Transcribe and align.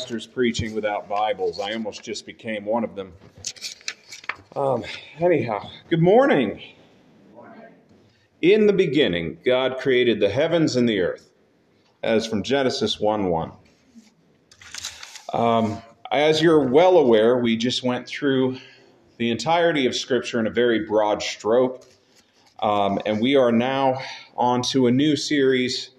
pastors 0.00 0.26
preaching 0.26 0.74
without 0.74 1.10
Bibles. 1.10 1.60
I 1.60 1.74
almost 1.74 2.02
just 2.02 2.24
became 2.24 2.64
one 2.64 2.84
of 2.84 2.94
them. 2.94 3.12
Um, 4.56 4.82
anyhow, 5.18 5.68
good 5.90 6.00
morning. 6.00 6.62
In 8.40 8.66
the 8.66 8.72
beginning, 8.72 9.36
God 9.44 9.76
created 9.76 10.18
the 10.18 10.30
heavens 10.30 10.76
and 10.76 10.88
the 10.88 11.00
earth, 11.00 11.28
as 12.02 12.26
from 12.26 12.42
Genesis 12.42 12.98
1 12.98 13.26
1. 13.26 13.52
Um, 15.34 15.82
as 16.10 16.40
you're 16.40 16.66
well 16.66 16.96
aware, 16.96 17.36
we 17.36 17.58
just 17.58 17.82
went 17.82 18.06
through 18.06 18.56
the 19.18 19.30
entirety 19.30 19.84
of 19.84 19.94
Scripture 19.94 20.40
in 20.40 20.46
a 20.46 20.50
very 20.50 20.86
broad 20.86 21.22
stroke, 21.22 21.84
um, 22.60 22.98
and 23.04 23.20
we 23.20 23.36
are 23.36 23.52
now 23.52 24.00
on 24.34 24.62
to 24.62 24.86
a 24.86 24.90
new 24.90 25.14
series, 25.14 25.90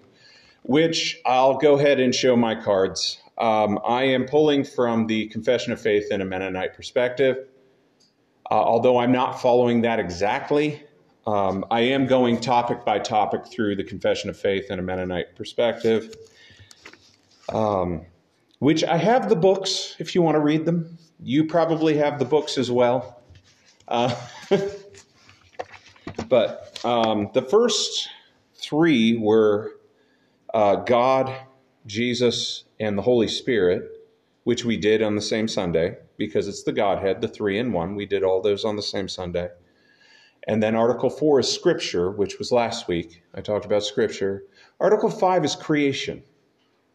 which 0.64 1.20
I'll 1.24 1.58
go 1.58 1.78
ahead 1.78 2.00
and 2.00 2.12
show 2.12 2.34
my 2.34 2.56
cards. 2.56 3.21
Um, 3.38 3.78
I 3.84 4.04
am 4.04 4.26
pulling 4.26 4.64
from 4.64 5.06
the 5.06 5.26
Confession 5.28 5.72
of 5.72 5.80
Faith 5.80 6.10
in 6.10 6.20
a 6.20 6.24
Mennonite 6.24 6.74
perspective. 6.74 7.48
Uh, 8.50 8.54
although 8.54 8.98
I'm 8.98 9.12
not 9.12 9.40
following 9.40 9.82
that 9.82 9.98
exactly, 9.98 10.82
um, 11.26 11.64
I 11.70 11.80
am 11.80 12.06
going 12.06 12.40
topic 12.40 12.84
by 12.84 12.98
topic 12.98 13.46
through 13.46 13.76
the 13.76 13.84
Confession 13.84 14.28
of 14.28 14.36
Faith 14.36 14.70
in 14.70 14.78
a 14.78 14.82
Mennonite 14.82 15.36
perspective, 15.36 16.14
um, 17.48 18.04
which 18.58 18.84
I 18.84 18.96
have 18.96 19.28
the 19.28 19.36
books 19.36 19.96
if 19.98 20.14
you 20.14 20.22
want 20.22 20.34
to 20.34 20.40
read 20.40 20.66
them. 20.66 20.98
You 21.22 21.46
probably 21.46 21.96
have 21.96 22.18
the 22.18 22.24
books 22.24 22.58
as 22.58 22.70
well. 22.70 23.22
Uh, 23.88 24.14
but 26.28 26.80
um, 26.84 27.30
the 27.34 27.42
first 27.42 28.08
three 28.54 29.16
were 29.16 29.72
uh, 30.52 30.76
God, 30.76 31.34
Jesus, 31.86 32.64
and 32.78 32.96
the 32.96 33.02
Holy 33.02 33.28
Spirit, 33.28 33.90
which 34.44 34.64
we 34.64 34.76
did 34.76 35.02
on 35.02 35.14
the 35.14 35.22
same 35.22 35.48
Sunday 35.48 35.96
because 36.16 36.48
it's 36.48 36.62
the 36.62 36.72
Godhead, 36.72 37.20
the 37.20 37.28
three 37.28 37.58
in 37.58 37.72
one. 37.72 37.94
We 37.94 38.06
did 38.06 38.22
all 38.22 38.40
those 38.40 38.64
on 38.64 38.76
the 38.76 38.82
same 38.82 39.08
Sunday. 39.08 39.50
And 40.46 40.62
then 40.62 40.74
Article 40.74 41.10
4 41.10 41.40
is 41.40 41.52
Scripture, 41.52 42.10
which 42.10 42.38
was 42.38 42.50
last 42.50 42.88
week. 42.88 43.22
I 43.34 43.40
talked 43.40 43.64
about 43.64 43.84
Scripture. 43.84 44.44
Article 44.80 45.10
5 45.10 45.44
is 45.44 45.54
creation. 45.54 46.24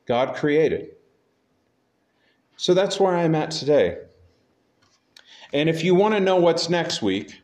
God 0.05 0.35
created. 0.35 0.91
So 2.57 2.73
that's 2.73 2.99
where 2.99 3.15
I'm 3.15 3.35
at 3.35 3.51
today. 3.51 3.99
And 5.53 5.69
if 5.69 5.83
you 5.83 5.95
want 5.95 6.13
to 6.15 6.19
know 6.19 6.35
what's 6.35 6.69
next 6.69 7.01
week, 7.01 7.41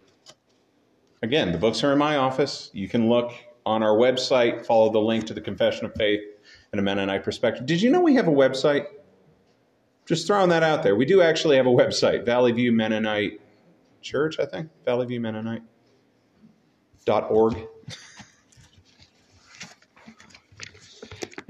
again, 1.21 1.53
the 1.53 1.57
books 1.57 1.83
are 1.83 1.93
in 1.93 1.97
my 1.97 2.17
office. 2.17 2.69
You 2.73 2.89
can 2.89 3.09
look 3.09 3.31
on 3.65 3.81
our 3.81 3.95
website, 3.95 4.65
follow 4.65 4.91
the 4.91 4.99
link 4.99 5.25
to 5.27 5.33
the 5.33 5.39
Confession 5.39 5.85
of 5.85 5.93
Faith 5.93 6.21
and 6.73 6.79
a 6.79 6.83
Mennonite 6.83 7.23
perspective. 7.23 7.65
Did 7.67 7.81
you 7.81 7.91
know 7.91 8.01
we 8.01 8.15
have 8.15 8.27
a 8.27 8.31
website? 8.31 8.87
Just 10.07 10.27
throwing 10.27 10.49
that 10.49 10.63
out 10.63 10.81
there. 10.81 10.95
We 10.95 11.05
do 11.05 11.21
actually 11.21 11.55
have 11.55 11.67
a 11.67 11.69
website, 11.69 12.25
Valley 12.25 12.51
View 12.51 12.71
Mennonite 12.71 13.39
Church, 14.01 14.39
I 14.39 14.45
think. 14.45 14.69
Valley 14.83 15.05
View 15.05 15.21
Mennonite. 15.21 15.61
Dot 17.05 17.29
org. 17.29 17.57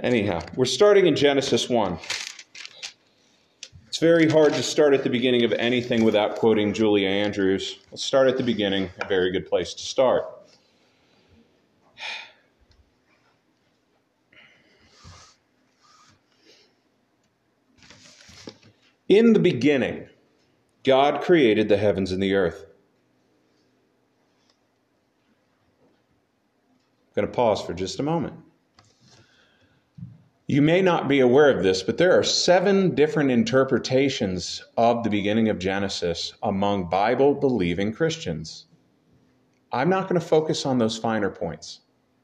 Anyhow, 0.04 0.42
we're 0.56 0.66
starting 0.66 1.08
in 1.08 1.16
Genesis 1.16 1.70
1. 1.70 1.98
It's 3.88 4.00
very 4.00 4.30
hard 4.30 4.54
to 4.54 4.64
start 4.64 4.94
at 4.94 5.04
the 5.04 5.10
beginning 5.10 5.46
of 5.46 5.54
anything 5.54 6.04
without 6.04 6.36
quoting 6.36 6.74
Julie 6.74 7.06
Andrews. 7.06 7.80
Let's 7.92 8.04
start 8.04 8.28
at 8.28 8.36
the 8.36 8.44
beginning, 8.44 8.90
a 9.00 9.08
very 9.08 9.32
good 9.32 9.48
place 9.48 9.74
to 9.76 9.84
start. 9.84 10.26
In 19.14 19.34
the 19.34 19.40
beginning, 19.40 20.08
God 20.84 21.22
created 21.22 21.70
the 21.70 21.78
heavens 21.78 22.12
and 22.12 22.24
the 22.24 22.34
earth. 22.34 22.66
I'm 27.00 27.14
going 27.14 27.28
to 27.28 27.32
pause 27.32 27.62
for 27.62 27.76
just 27.76 28.00
a 28.00 28.04
moment. 28.04 28.34
You 30.48 30.64
may 30.64 30.82
not 30.82 31.08
be 31.08 31.20
aware 31.20 31.56
of 31.56 31.62
this, 31.62 31.84
but 31.84 32.00
there 32.00 32.18
are 32.18 32.24
seven 32.24 32.96
different 32.96 33.30
interpretations 33.30 34.64
of 34.78 35.04
the 35.04 35.12
beginning 35.12 35.48
of 35.48 35.60
Genesis 35.60 36.34
among 36.42 36.90
Bible 36.90 37.36
believing 37.36 37.94
Christians. 37.94 38.66
I'm 39.72 39.90
not 39.90 40.10
going 40.10 40.20
to 40.20 40.26
focus 40.26 40.66
on 40.66 40.80
those 40.80 40.98
finer 40.98 41.30
points. 41.30 41.82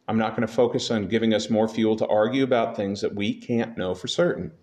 I'm 0.07 0.17
not 0.17 0.35
going 0.35 0.47
to 0.47 0.51
focus 0.51 0.89
on 0.89 1.07
giving 1.07 1.35
us 1.35 1.51
more 1.51 1.67
fuel 1.67 1.95
to 1.97 2.07
argue 2.07 2.43
about 2.43 2.75
things 2.75 2.99
that 3.01 3.13
we 3.13 3.35
can't 3.35 3.77
know 3.77 3.93
for 3.93 4.07
certain. 4.07 4.53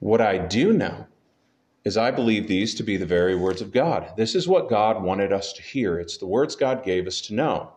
What 0.00 0.20
I 0.20 0.38
do 0.38 0.72
know 0.72 1.06
is 1.84 1.96
I 1.96 2.10
believe 2.10 2.46
these 2.46 2.74
to 2.76 2.82
be 2.82 2.96
the 2.96 3.06
very 3.06 3.34
words 3.34 3.60
of 3.60 3.72
God. 3.72 4.12
This 4.16 4.34
is 4.34 4.46
what 4.46 4.68
God 4.68 5.02
wanted 5.02 5.32
us 5.32 5.52
to 5.54 5.62
hear. 5.62 5.98
It's 5.98 6.18
the 6.18 6.26
words 6.26 6.54
God 6.54 6.84
gave 6.84 7.06
us 7.06 7.20
to 7.22 7.34
know. 7.34 7.72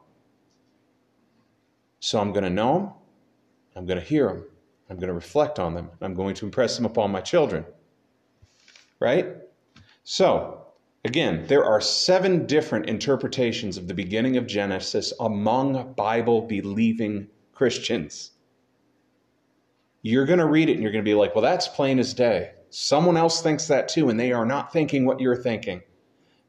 So 1.99 2.19
I'm 2.19 2.31
going 2.31 2.43
to 2.43 2.49
know 2.49 2.79
them, 2.79 2.93
I'm 3.75 3.85
going 3.85 3.99
to 3.99 4.05
hear 4.05 4.27
them, 4.27 4.43
I'm 4.89 4.97
going 4.97 5.07
to 5.07 5.13
reflect 5.13 5.59
on 5.59 5.75
them, 5.75 5.89
I'm 6.01 6.15
going 6.15 6.35
to 6.35 6.45
impress 6.45 6.75
them 6.75 6.85
upon 6.85 7.11
my 7.11 7.21
children. 7.21 7.63
Right? 8.99 9.37
So, 10.03 10.65
again, 11.05 11.45
there 11.47 11.63
are 11.63 11.79
seven 11.79 12.47
different 12.47 12.87
interpretations 12.87 13.77
of 13.77 13.87
the 13.87 13.93
beginning 13.93 14.35
of 14.37 14.47
Genesis 14.47 15.13
among 15.19 15.93
Bible 15.93 16.41
believing 16.41 17.27
Christians. 17.53 18.31
You're 20.01 20.25
going 20.25 20.39
to 20.39 20.47
read 20.47 20.69
it 20.69 20.73
and 20.73 20.81
you're 20.81 20.91
going 20.91 21.03
to 21.03 21.09
be 21.09 21.15
like, 21.15 21.35
well, 21.35 21.43
that's 21.43 21.67
plain 21.67 21.99
as 21.99 22.13
day. 22.13 22.51
Someone 22.69 23.17
else 23.17 23.41
thinks 23.41 23.67
that 23.67 23.89
too, 23.89 24.09
and 24.09 24.19
they 24.19 24.31
are 24.31 24.45
not 24.45 24.71
thinking 24.71 25.05
what 25.05 25.19
you're 25.19 25.35
thinking. 25.35 25.81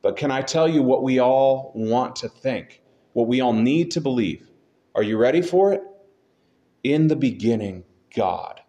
But 0.02 0.16
can 0.16 0.30
I 0.30 0.42
tell 0.42 0.68
you 0.68 0.82
what 0.82 1.02
we 1.02 1.18
all 1.18 1.72
want 1.74 2.16
to 2.16 2.28
think? 2.28 2.80
What 3.12 3.28
we 3.28 3.40
all 3.40 3.52
need 3.52 3.90
to 3.92 4.00
believe? 4.00 4.48
Are 4.94 5.02
you 5.02 5.16
ready 5.16 5.42
for 5.42 5.72
it? 5.72 5.82
In 6.82 7.08
the 7.08 7.16
beginning, 7.16 7.84
God. 8.14 8.60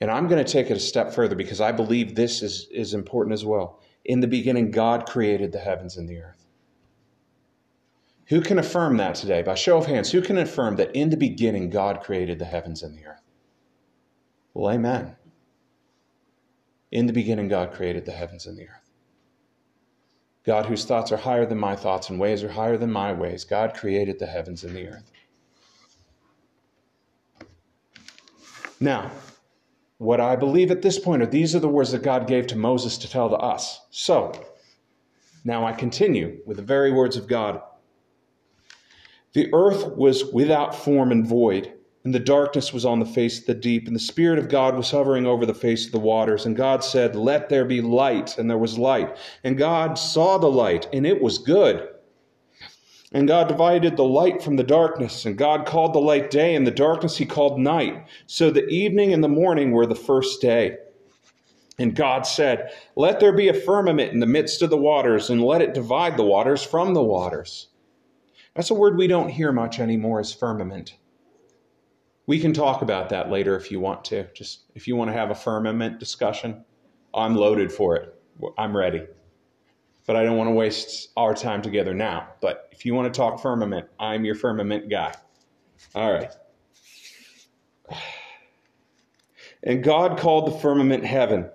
And 0.00 0.10
I'm 0.10 0.26
going 0.26 0.44
to 0.44 0.52
take 0.52 0.70
it 0.70 0.76
a 0.76 0.80
step 0.80 1.12
further 1.12 1.36
because 1.36 1.60
I 1.60 1.70
believe 1.70 2.14
this 2.14 2.42
is, 2.42 2.66
is 2.72 2.92
important 2.92 3.34
as 3.34 3.44
well. 3.44 3.80
In 4.04 4.18
the 4.18 4.26
beginning, 4.26 4.72
God 4.72 5.06
created 5.06 5.52
the 5.52 5.60
heavens 5.60 5.96
and 5.96 6.08
the 6.08 6.18
earth. 6.18 6.41
Who 8.26 8.40
can 8.40 8.58
affirm 8.58 8.96
that 8.98 9.14
today? 9.14 9.42
By 9.42 9.54
show 9.54 9.78
of 9.78 9.86
hands, 9.86 10.10
who 10.12 10.22
can 10.22 10.38
affirm 10.38 10.76
that 10.76 10.94
in 10.94 11.10
the 11.10 11.16
beginning 11.16 11.70
God 11.70 12.00
created 12.02 12.38
the 12.38 12.44
heavens 12.44 12.82
and 12.82 12.96
the 12.96 13.06
earth? 13.06 13.22
Well, 14.54 14.72
amen. 14.72 15.16
In 16.90 17.06
the 17.06 17.12
beginning, 17.12 17.48
God 17.48 17.72
created 17.72 18.04
the 18.04 18.12
heavens 18.12 18.46
and 18.46 18.56
the 18.56 18.68
earth. 18.68 18.90
God, 20.44 20.66
whose 20.66 20.84
thoughts 20.84 21.12
are 21.12 21.16
higher 21.16 21.46
than 21.46 21.58
my 21.58 21.76
thoughts 21.76 22.10
and 22.10 22.18
ways 22.18 22.42
are 22.42 22.50
higher 22.50 22.76
than 22.76 22.90
my 22.90 23.12
ways, 23.12 23.44
God 23.44 23.74
created 23.74 24.18
the 24.18 24.26
heavens 24.26 24.64
and 24.64 24.74
the 24.74 24.88
earth. 24.88 25.10
Now, 28.80 29.12
what 29.98 30.20
I 30.20 30.34
believe 30.34 30.72
at 30.72 30.82
this 30.82 30.98
point 30.98 31.22
are 31.22 31.26
these 31.26 31.54
are 31.54 31.60
the 31.60 31.68
words 31.68 31.92
that 31.92 32.02
God 32.02 32.26
gave 32.26 32.48
to 32.48 32.56
Moses 32.56 32.98
to 32.98 33.08
tell 33.08 33.30
to 33.30 33.36
us. 33.36 33.80
So, 33.90 34.32
now 35.44 35.64
I 35.64 35.72
continue 35.72 36.40
with 36.44 36.56
the 36.56 36.62
very 36.64 36.90
words 36.90 37.16
of 37.16 37.28
God 37.28 37.62
the 39.34 39.48
earth 39.54 39.96
was 39.96 40.24
without 40.32 40.74
form 40.74 41.10
and 41.10 41.26
void, 41.26 41.72
and 42.04 42.14
the 42.14 42.20
darkness 42.20 42.72
was 42.72 42.84
on 42.84 42.98
the 42.98 43.06
face 43.06 43.38
of 43.38 43.46
the 43.46 43.54
deep, 43.54 43.86
and 43.86 43.96
the 43.96 44.00
Spirit 44.00 44.38
of 44.38 44.48
God 44.48 44.76
was 44.76 44.90
hovering 44.90 45.24
over 45.24 45.46
the 45.46 45.54
face 45.54 45.86
of 45.86 45.92
the 45.92 45.98
waters. 45.98 46.44
And 46.44 46.56
God 46.56 46.84
said, 46.84 47.16
Let 47.16 47.48
there 47.48 47.64
be 47.64 47.80
light, 47.80 48.36
and 48.36 48.50
there 48.50 48.58
was 48.58 48.78
light. 48.78 49.16
And 49.44 49.56
God 49.56 49.98
saw 49.98 50.36
the 50.36 50.50
light, 50.50 50.88
and 50.92 51.06
it 51.06 51.22
was 51.22 51.38
good. 51.38 51.88
And 53.12 53.28
God 53.28 53.46
divided 53.48 53.96
the 53.96 54.04
light 54.04 54.42
from 54.42 54.56
the 54.56 54.64
darkness, 54.64 55.24
and 55.24 55.38
God 55.38 55.64
called 55.64 55.94
the 55.94 56.00
light 56.00 56.30
day, 56.30 56.54
and 56.54 56.66
the 56.66 56.70
darkness 56.70 57.16
he 57.16 57.26
called 57.26 57.58
night. 57.58 58.06
So 58.26 58.50
the 58.50 58.66
evening 58.68 59.12
and 59.12 59.22
the 59.22 59.28
morning 59.28 59.70
were 59.70 59.86
the 59.86 59.94
first 59.94 60.40
day. 60.40 60.76
And 61.78 61.94
God 61.94 62.26
said, 62.26 62.70
Let 62.96 63.20
there 63.20 63.32
be 63.32 63.48
a 63.48 63.54
firmament 63.54 64.12
in 64.12 64.20
the 64.20 64.26
midst 64.26 64.60
of 64.60 64.70
the 64.70 64.76
waters, 64.76 65.30
and 65.30 65.42
let 65.42 65.62
it 65.62 65.74
divide 65.74 66.16
the 66.16 66.24
waters 66.24 66.62
from 66.62 66.94
the 66.94 67.02
waters. 67.02 67.68
That's 68.54 68.70
a 68.70 68.74
word 68.74 68.96
we 68.96 69.06
don't 69.06 69.28
hear 69.28 69.52
much 69.52 69.80
anymore 69.80 70.20
is 70.20 70.32
firmament. 70.32 70.96
We 72.26 72.38
can 72.38 72.52
talk 72.52 72.82
about 72.82 73.08
that 73.08 73.30
later 73.30 73.56
if 73.56 73.70
you 73.70 73.80
want 73.80 74.04
to. 74.06 74.26
Just 74.34 74.64
if 74.74 74.86
you 74.86 74.94
want 74.94 75.08
to 75.10 75.14
have 75.14 75.30
a 75.30 75.34
firmament 75.34 75.98
discussion, 75.98 76.64
I'm 77.14 77.34
loaded 77.34 77.72
for 77.72 77.96
it. 77.96 78.14
I'm 78.58 78.76
ready. 78.76 79.06
But 80.06 80.16
I 80.16 80.24
don't 80.24 80.36
want 80.36 80.48
to 80.48 80.54
waste 80.54 81.10
our 81.16 81.34
time 81.34 81.62
together 81.62 81.94
now. 81.94 82.28
But 82.40 82.68
if 82.72 82.84
you 82.84 82.94
want 82.94 83.12
to 83.12 83.16
talk 83.16 83.40
firmament, 83.40 83.88
I'm 83.98 84.24
your 84.24 84.34
firmament 84.34 84.90
guy. 84.90 85.14
All 85.94 86.12
right. 86.12 86.30
And 89.64 89.84
God 89.84 90.18
called 90.18 90.48
the 90.48 90.58
firmament 90.58 91.04
heaven. 91.04 91.48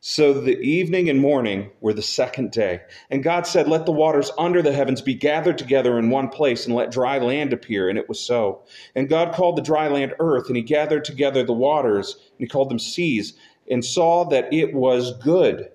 So 0.00 0.32
the 0.32 0.58
evening 0.60 1.08
and 1.08 1.18
morning 1.18 1.70
were 1.80 1.92
the 1.92 2.02
second 2.02 2.52
day. 2.52 2.82
And 3.10 3.22
God 3.22 3.46
said, 3.46 3.66
Let 3.66 3.84
the 3.84 3.92
waters 3.92 4.30
under 4.38 4.62
the 4.62 4.72
heavens 4.72 5.00
be 5.00 5.14
gathered 5.14 5.58
together 5.58 5.98
in 5.98 6.10
one 6.10 6.28
place, 6.28 6.66
and 6.66 6.74
let 6.74 6.92
dry 6.92 7.18
land 7.18 7.52
appear. 7.52 7.88
And 7.88 7.98
it 7.98 8.08
was 8.08 8.20
so. 8.20 8.62
And 8.94 9.08
God 9.08 9.34
called 9.34 9.56
the 9.56 9.62
dry 9.62 9.88
land 9.88 10.14
earth, 10.20 10.46
and 10.46 10.56
he 10.56 10.62
gathered 10.62 11.04
together 11.04 11.42
the 11.42 11.52
waters, 11.52 12.14
and 12.14 12.38
he 12.38 12.46
called 12.46 12.70
them 12.70 12.78
seas, 12.78 13.34
and 13.70 13.84
saw 13.84 14.24
that 14.24 14.52
it 14.52 14.72
was 14.72 15.16
good. 15.18 15.68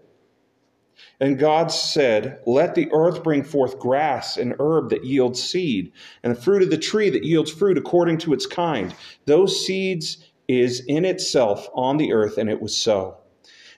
And 1.19 1.37
God 1.37 1.71
said, 1.71 2.39
Let 2.45 2.75
the 2.75 2.89
earth 2.93 3.23
bring 3.23 3.43
forth 3.43 3.79
grass 3.79 4.37
and 4.37 4.55
herb 4.59 4.89
that 4.89 5.05
yields 5.05 5.43
seed, 5.43 5.91
and 6.23 6.35
the 6.35 6.41
fruit 6.41 6.63
of 6.63 6.69
the 6.69 6.77
tree 6.77 7.09
that 7.09 7.25
yields 7.25 7.51
fruit 7.51 7.77
according 7.77 8.19
to 8.19 8.33
its 8.33 8.45
kind. 8.45 8.95
Those 9.25 9.65
seeds 9.65 10.17
is 10.47 10.83
in 10.85 11.05
itself 11.05 11.67
on 11.73 11.97
the 11.97 12.13
earth, 12.13 12.37
and 12.37 12.49
it 12.49 12.61
was 12.61 12.75
so. 12.75 13.17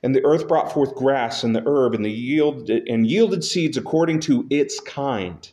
And 0.05 0.13
the 0.13 0.23
earth 0.23 0.47
brought 0.47 0.71
forth 0.71 0.93
grass 0.93 1.43
and 1.43 1.55
the 1.55 1.63
herb 1.65 1.95
and 1.95 2.05
the 2.05 2.11
yield 2.11 2.69
and 2.69 3.07
yielded 3.07 3.43
seeds 3.43 3.75
according 3.75 4.19
to 4.19 4.45
its 4.51 4.79
kind. 4.79 5.51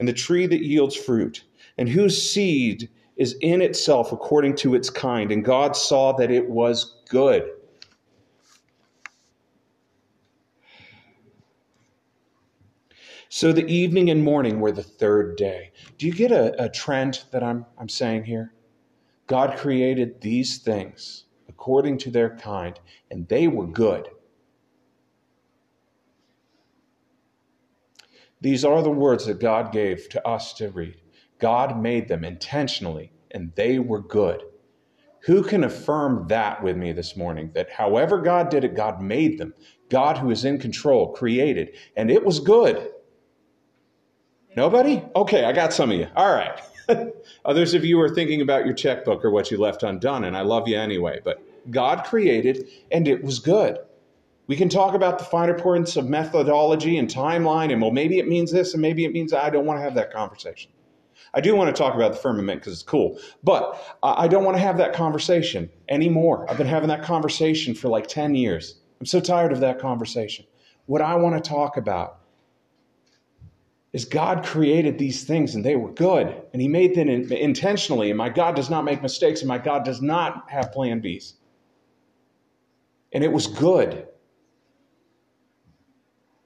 And 0.00 0.08
the 0.08 0.12
tree 0.12 0.48
that 0.48 0.64
yields 0.64 0.96
fruit, 0.96 1.44
and 1.78 1.88
whose 1.88 2.20
seed 2.20 2.90
is 3.16 3.36
in 3.40 3.62
itself 3.62 4.10
according 4.10 4.56
to 4.56 4.74
its 4.74 4.90
kind. 4.90 5.30
And 5.30 5.44
God 5.44 5.76
saw 5.76 6.10
that 6.14 6.28
it 6.28 6.50
was 6.50 7.02
good. 7.08 7.48
So 13.28 13.52
the 13.52 13.66
evening 13.68 14.10
and 14.10 14.24
morning 14.24 14.58
were 14.58 14.72
the 14.72 14.82
third 14.82 15.36
day. 15.36 15.70
Do 15.98 16.06
you 16.08 16.12
get 16.12 16.32
a, 16.32 16.64
a 16.64 16.68
trend 16.68 17.22
that 17.30 17.44
I'm, 17.44 17.64
I'm 17.78 17.88
saying 17.88 18.24
here? 18.24 18.52
God 19.28 19.56
created 19.56 20.20
these 20.20 20.58
things 20.58 21.26
according 21.58 21.98
to 21.98 22.08
their 22.08 22.36
kind, 22.36 22.78
and 23.10 23.26
they 23.26 23.48
were 23.48 23.66
good. 23.66 24.08
These 28.40 28.64
are 28.64 28.80
the 28.80 28.90
words 28.90 29.26
that 29.26 29.40
God 29.40 29.72
gave 29.72 30.08
to 30.10 30.24
us 30.26 30.52
to 30.54 30.70
read. 30.70 31.00
God 31.40 31.82
made 31.82 32.06
them 32.06 32.22
intentionally, 32.22 33.10
and 33.32 33.52
they 33.56 33.80
were 33.80 34.00
good. 34.00 34.44
Who 35.22 35.42
can 35.42 35.64
affirm 35.64 36.28
that 36.28 36.62
with 36.62 36.76
me 36.76 36.92
this 36.92 37.16
morning? 37.16 37.50
That 37.54 37.72
however 37.72 38.18
God 38.18 38.50
did 38.50 38.62
it, 38.62 38.76
God 38.76 39.02
made 39.02 39.38
them. 39.38 39.52
God, 39.90 40.16
who 40.18 40.30
is 40.30 40.44
in 40.44 40.60
control, 40.60 41.12
created, 41.12 41.72
and 41.96 42.08
it 42.08 42.24
was 42.24 42.38
good. 42.38 42.92
Nobody? 44.56 45.02
Okay, 45.16 45.44
I 45.44 45.50
got 45.50 45.72
some 45.72 45.90
of 45.90 45.98
you. 45.98 46.06
All 46.14 46.32
right. 46.32 46.60
Others 47.44 47.74
of 47.74 47.84
you 47.84 48.00
are 48.00 48.14
thinking 48.14 48.42
about 48.42 48.64
your 48.64 48.74
checkbook 48.74 49.24
or 49.24 49.32
what 49.32 49.50
you 49.50 49.58
left 49.58 49.82
undone, 49.82 50.24
and 50.24 50.36
I 50.36 50.42
love 50.42 50.68
you 50.68 50.78
anyway. 50.78 51.20
But 51.22 51.42
God 51.70 52.04
created, 52.04 52.68
and 52.90 53.06
it 53.06 53.22
was 53.22 53.38
good. 53.38 53.78
We 54.46 54.56
can 54.56 54.70
talk 54.70 54.94
about 54.94 55.18
the 55.18 55.24
finer 55.24 55.58
points 55.58 55.96
of 55.96 56.08
methodology 56.08 56.96
and 56.96 57.08
timeline, 57.08 57.70
and 57.70 57.82
well, 57.82 57.90
maybe 57.90 58.18
it 58.18 58.26
means 58.26 58.50
this, 58.50 58.72
and 58.72 58.80
maybe 58.80 59.04
it 59.04 59.12
means 59.12 59.32
I 59.32 59.50
don't 59.50 59.66
want 59.66 59.78
to 59.78 59.82
have 59.82 59.94
that 59.94 60.12
conversation. 60.12 60.70
I 61.34 61.42
do 61.42 61.54
want 61.54 61.74
to 61.74 61.78
talk 61.78 61.94
about 61.94 62.12
the 62.12 62.18
firmament 62.18 62.60
because 62.60 62.72
it's 62.72 62.82
cool, 62.82 63.20
but 63.42 63.98
I 64.02 64.26
don't 64.28 64.44
want 64.44 64.56
to 64.56 64.62
have 64.62 64.78
that 64.78 64.94
conversation 64.94 65.68
anymore. 65.90 66.50
I've 66.50 66.56
been 66.56 66.66
having 66.66 66.88
that 66.88 67.02
conversation 67.02 67.74
for 67.74 67.88
like 67.88 68.06
10 68.06 68.34
years. 68.34 68.76
I'm 69.00 69.06
so 69.06 69.20
tired 69.20 69.52
of 69.52 69.60
that 69.60 69.78
conversation. 69.78 70.46
What 70.86 71.02
I 71.02 71.16
want 71.16 71.42
to 71.42 71.46
talk 71.46 71.76
about 71.76 72.20
is 73.92 74.06
God 74.06 74.44
created 74.44 74.98
these 74.98 75.24
things 75.24 75.54
and 75.54 75.64
they 75.64 75.76
were 75.76 75.92
good, 75.92 76.34
and 76.54 76.62
He 76.62 76.68
made 76.68 76.94
them 76.94 77.08
intentionally, 77.08 78.10
and 78.10 78.16
my 78.16 78.30
God 78.30 78.56
does 78.56 78.70
not 78.70 78.86
make 78.86 79.02
mistakes, 79.02 79.40
and 79.40 79.48
my 79.48 79.58
God 79.58 79.84
does 79.84 80.00
not 80.00 80.50
have 80.50 80.72
plan 80.72 81.02
Bs 81.02 81.34
and 83.12 83.24
it 83.24 83.32
was 83.32 83.46
good. 83.46 84.06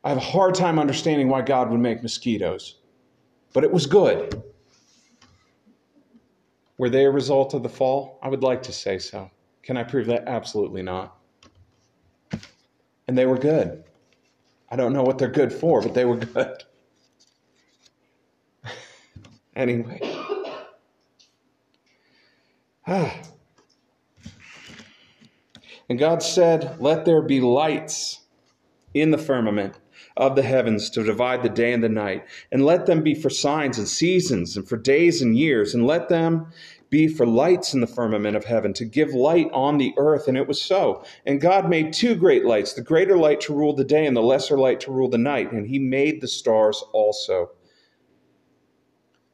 I 0.04 0.08
have 0.08 0.18
a 0.18 0.20
hard 0.20 0.54
time 0.54 0.78
understanding 0.78 1.28
why 1.28 1.42
God 1.42 1.70
would 1.70 1.80
make 1.80 2.02
mosquitoes, 2.02 2.78
but 3.52 3.64
it 3.64 3.72
was 3.72 3.86
good. 3.86 4.42
Were 6.78 6.90
they 6.90 7.04
a 7.04 7.10
result 7.10 7.54
of 7.54 7.62
the 7.62 7.68
fall? 7.68 8.18
I 8.22 8.28
would 8.28 8.42
like 8.42 8.62
to 8.64 8.72
say 8.72 8.98
so. 8.98 9.30
Can 9.62 9.76
I 9.76 9.84
prove 9.84 10.06
that? 10.06 10.26
Absolutely 10.26 10.82
not. 10.82 11.16
And 13.06 13.16
they 13.16 13.26
were 13.26 13.38
good. 13.38 13.84
I 14.70 14.76
don't 14.76 14.92
know 14.92 15.02
what 15.02 15.18
they're 15.18 15.28
good 15.28 15.52
for, 15.52 15.82
but 15.82 15.94
they 15.94 16.04
were 16.04 16.16
good. 16.16 16.64
anyway. 19.56 20.00
Ah. 22.84 23.16
And 25.92 25.98
God 25.98 26.22
said, 26.22 26.80
Let 26.80 27.04
there 27.04 27.20
be 27.20 27.42
lights 27.42 28.20
in 28.94 29.10
the 29.10 29.18
firmament 29.18 29.78
of 30.16 30.36
the 30.36 30.42
heavens 30.42 30.88
to 30.88 31.02
divide 31.02 31.42
the 31.42 31.50
day 31.50 31.70
and 31.70 31.84
the 31.84 31.90
night, 31.90 32.24
and 32.50 32.64
let 32.64 32.86
them 32.86 33.02
be 33.02 33.14
for 33.14 33.28
signs 33.28 33.76
and 33.76 33.86
seasons, 33.86 34.56
and 34.56 34.66
for 34.66 34.78
days 34.78 35.20
and 35.20 35.36
years, 35.36 35.74
and 35.74 35.86
let 35.86 36.08
them 36.08 36.46
be 36.88 37.08
for 37.08 37.26
lights 37.26 37.74
in 37.74 37.82
the 37.82 37.86
firmament 37.86 38.34
of 38.34 38.46
heaven 38.46 38.72
to 38.72 38.86
give 38.86 39.12
light 39.12 39.50
on 39.52 39.76
the 39.76 39.92
earth. 39.98 40.28
And 40.28 40.38
it 40.38 40.48
was 40.48 40.62
so. 40.62 41.04
And 41.26 41.42
God 41.42 41.68
made 41.68 41.92
two 41.92 42.14
great 42.14 42.46
lights, 42.46 42.72
the 42.72 42.80
greater 42.80 43.18
light 43.18 43.42
to 43.42 43.54
rule 43.54 43.74
the 43.74 43.84
day, 43.84 44.06
and 44.06 44.16
the 44.16 44.22
lesser 44.22 44.56
light 44.56 44.80
to 44.80 44.92
rule 44.92 45.10
the 45.10 45.18
night. 45.18 45.52
And 45.52 45.66
He 45.66 45.78
made 45.78 46.22
the 46.22 46.26
stars 46.26 46.82
also. 46.94 47.50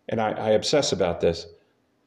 And 0.09 0.21
I, 0.21 0.33
I 0.33 0.49
obsess 0.51 0.91
about 0.91 1.21
this. 1.21 1.47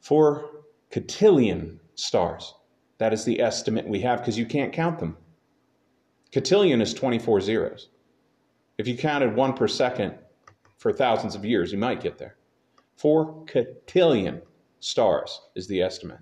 Four 0.01 0.65
cotillion 0.89 1.79
stars. 1.95 2.53
That 3.01 3.13
is 3.13 3.25
the 3.25 3.41
estimate 3.41 3.87
we 3.87 3.99
have 4.01 4.19
because 4.19 4.37
you 4.37 4.45
can't 4.45 4.71
count 4.71 4.99
them. 4.99 5.17
Cotillion 6.31 6.83
is 6.83 6.93
24 6.93 7.41
zeros. 7.41 7.89
If 8.77 8.87
you 8.87 8.95
counted 8.95 9.35
one 9.35 9.53
per 9.53 9.67
second 9.67 10.13
for 10.77 10.93
thousands 10.93 11.33
of 11.33 11.43
years, 11.43 11.71
you 11.71 11.79
might 11.79 11.99
get 11.99 12.19
there. 12.19 12.35
Four 12.97 13.43
cotillion 13.47 14.43
stars 14.81 15.41
is 15.55 15.65
the 15.65 15.81
estimate. 15.81 16.19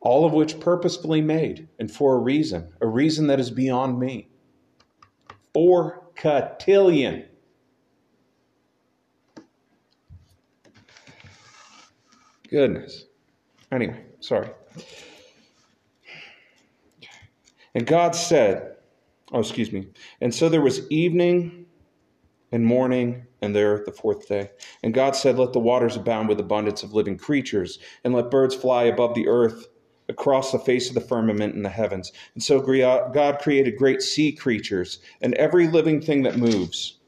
All 0.00 0.24
of 0.24 0.32
which 0.32 0.58
purposefully 0.58 1.20
made 1.20 1.68
and 1.78 1.88
for 1.88 2.16
a 2.16 2.18
reason, 2.18 2.72
a 2.80 2.88
reason 2.88 3.28
that 3.28 3.38
is 3.38 3.52
beyond 3.52 4.00
me. 4.00 4.26
Four 5.54 6.08
cotillion. 6.16 7.26
Goodness. 12.50 13.04
Anyway, 13.72 14.04
sorry. 14.20 14.50
And 17.74 17.86
God 17.86 18.14
said, 18.14 18.76
oh, 19.32 19.40
excuse 19.40 19.72
me. 19.72 19.88
And 20.20 20.34
so 20.34 20.48
there 20.48 20.60
was 20.60 20.88
evening 20.90 21.66
and 22.52 22.66
morning, 22.66 23.26
and 23.40 23.56
there 23.56 23.82
the 23.84 23.92
fourth 23.92 24.28
day. 24.28 24.50
And 24.82 24.92
God 24.92 25.16
said, 25.16 25.38
Let 25.38 25.54
the 25.54 25.58
waters 25.58 25.96
abound 25.96 26.28
with 26.28 26.38
abundance 26.38 26.82
of 26.82 26.92
living 26.92 27.16
creatures, 27.16 27.78
and 28.04 28.14
let 28.14 28.30
birds 28.30 28.54
fly 28.54 28.84
above 28.84 29.14
the 29.14 29.26
earth 29.26 29.68
across 30.08 30.52
the 30.52 30.58
face 30.58 30.88
of 30.88 30.94
the 30.94 31.00
firmament 31.00 31.54
in 31.54 31.62
the 31.62 31.70
heavens. 31.70 32.12
And 32.34 32.42
so 32.42 32.60
God 32.60 33.38
created 33.38 33.78
great 33.78 34.02
sea 34.02 34.32
creatures 34.32 34.98
and 35.22 35.32
every 35.34 35.66
living 35.66 36.02
thing 36.02 36.24
that 36.24 36.36
moves 36.36 36.98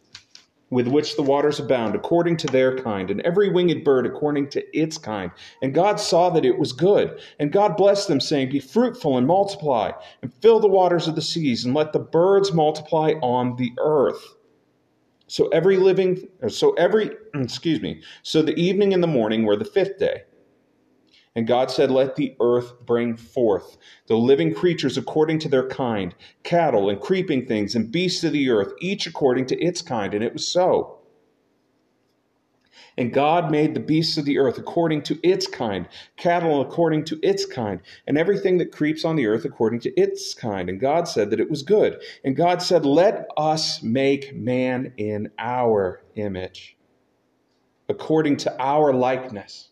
with 0.74 0.88
which 0.88 1.14
the 1.14 1.22
waters 1.22 1.60
abound, 1.60 1.94
according 1.94 2.36
to 2.36 2.48
their 2.48 2.76
kind, 2.76 3.08
and 3.08 3.20
every 3.20 3.48
winged 3.48 3.84
bird 3.84 4.04
according 4.04 4.48
to 4.48 4.76
its 4.76 4.98
kind. 4.98 5.30
And 5.62 5.72
God 5.72 6.00
saw 6.00 6.30
that 6.30 6.44
it 6.44 6.58
was 6.58 6.72
good. 6.72 7.20
And 7.38 7.52
God 7.52 7.76
blessed 7.76 8.08
them, 8.08 8.20
saying, 8.20 8.50
Be 8.50 8.58
fruitful 8.58 9.16
and 9.16 9.24
multiply, 9.24 9.92
and 10.20 10.34
fill 10.42 10.58
the 10.58 10.66
waters 10.66 11.06
of 11.06 11.14
the 11.14 11.22
seas, 11.22 11.64
and 11.64 11.74
let 11.74 11.92
the 11.92 12.00
birds 12.00 12.52
multiply 12.52 13.12
on 13.22 13.54
the 13.54 13.72
earth. 13.78 14.34
So 15.28 15.46
every 15.50 15.76
living, 15.76 16.26
so 16.48 16.72
every, 16.72 17.12
excuse 17.34 17.80
me, 17.80 18.02
so 18.24 18.42
the 18.42 18.58
evening 18.60 18.92
and 18.92 19.02
the 19.02 19.06
morning 19.06 19.44
were 19.44 19.56
the 19.56 19.64
fifth 19.64 20.00
day. 20.00 20.24
And 21.36 21.46
God 21.46 21.70
said, 21.70 21.90
Let 21.90 22.16
the 22.16 22.36
earth 22.40 22.74
bring 22.86 23.16
forth 23.16 23.76
the 24.06 24.16
living 24.16 24.54
creatures 24.54 24.96
according 24.96 25.40
to 25.40 25.48
their 25.48 25.66
kind, 25.66 26.14
cattle 26.44 26.88
and 26.88 27.00
creeping 27.00 27.46
things 27.46 27.74
and 27.74 27.90
beasts 27.90 28.22
of 28.22 28.32
the 28.32 28.50
earth, 28.50 28.72
each 28.80 29.06
according 29.06 29.46
to 29.46 29.60
its 29.60 29.82
kind. 29.82 30.14
And 30.14 30.22
it 30.22 30.32
was 30.32 30.46
so. 30.46 30.98
And 32.96 33.12
God 33.12 33.50
made 33.50 33.74
the 33.74 33.80
beasts 33.80 34.16
of 34.18 34.24
the 34.24 34.38
earth 34.38 34.56
according 34.56 35.02
to 35.02 35.18
its 35.28 35.48
kind, 35.48 35.88
cattle 36.16 36.60
according 36.60 37.04
to 37.06 37.18
its 37.24 37.44
kind, 37.44 37.80
and 38.06 38.16
everything 38.16 38.58
that 38.58 38.70
creeps 38.70 39.04
on 39.04 39.16
the 39.16 39.26
earth 39.26 39.44
according 39.44 39.80
to 39.80 40.00
its 40.00 40.32
kind. 40.32 40.68
And 40.68 40.78
God 40.78 41.08
said 41.08 41.30
that 41.30 41.40
it 41.40 41.50
was 41.50 41.62
good. 41.62 42.00
And 42.22 42.36
God 42.36 42.62
said, 42.62 42.86
Let 42.86 43.26
us 43.36 43.82
make 43.82 44.36
man 44.36 44.92
in 44.96 45.32
our 45.36 46.04
image, 46.14 46.76
according 47.88 48.36
to 48.38 48.62
our 48.62 48.92
likeness 48.92 49.70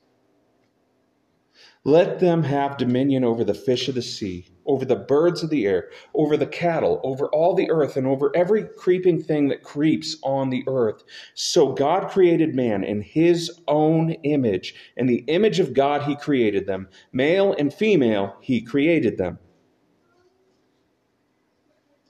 let 1.85 2.21
them 2.21 2.43
have 2.45 2.77
dominion 2.77 3.25
over 3.25 3.45
the 3.45 3.55
fish 3.55 3.89
of 3.89 3.95
the 3.95 4.03
sea, 4.03 4.47
over 4.67 4.85
the 4.85 4.97
birds 4.97 5.43
of 5.43 5.51
the 5.51 5.67
air, 5.67 5.91
over 6.15 6.37
the 6.37 6.47
cattle, 6.47 7.01
over 7.03 7.27
all 7.29 7.55
the 7.55 7.71
earth, 7.71 7.97
and 7.97 8.07
over 8.07 8.31
every 8.35 8.65
creeping 8.77 9.21
thing 9.23 9.49
that 9.49 9.62
creeps 9.62 10.17
on 10.23 10.51
the 10.51 10.65
earth. 10.67 11.03
So 11.35 11.73
God 11.73 12.11
created 12.11 12.55
man 12.55 12.85
in 12.85 13.03
his 13.03 13.51
own 13.67 14.11
image. 14.23 14.75
In 14.97 15.07
the 15.07 15.25
image 15.27 15.59
of 15.59 15.75
God, 15.75 16.03
he 16.03 16.17
created 16.17 16.67
them. 16.67 16.89
Male 17.12 17.55
and 17.59 17.75
female, 17.75 18.37
he 18.41 18.61
created 18.61 19.19
them. 19.19 19.39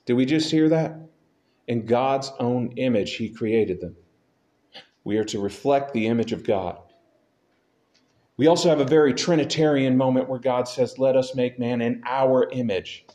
Did 0.05 0.13
we 0.13 0.25
just 0.25 0.51
hear 0.51 0.69
that? 0.69 0.97
In 1.67 1.85
God's 1.85 2.31
own 2.39 2.73
image, 2.75 3.15
He 3.15 3.29
created 3.29 3.79
them. 3.79 3.95
We 5.03 5.17
are 5.17 5.23
to 5.25 5.39
reflect 5.39 5.93
the 5.93 6.07
image 6.07 6.33
of 6.33 6.43
God. 6.43 6.77
We 8.43 8.47
also 8.47 8.67
have 8.67 8.81
a 8.81 8.85
very 8.85 9.13
Trinitarian 9.13 9.95
moment 9.95 10.27
where 10.27 10.37
God 10.37 10.67
says, 10.67 10.99
Let 10.99 11.15
us 11.15 11.33
make 11.33 11.57
man 11.57 11.79
in 11.79 12.03
our 12.05 12.49
image. 12.51 13.05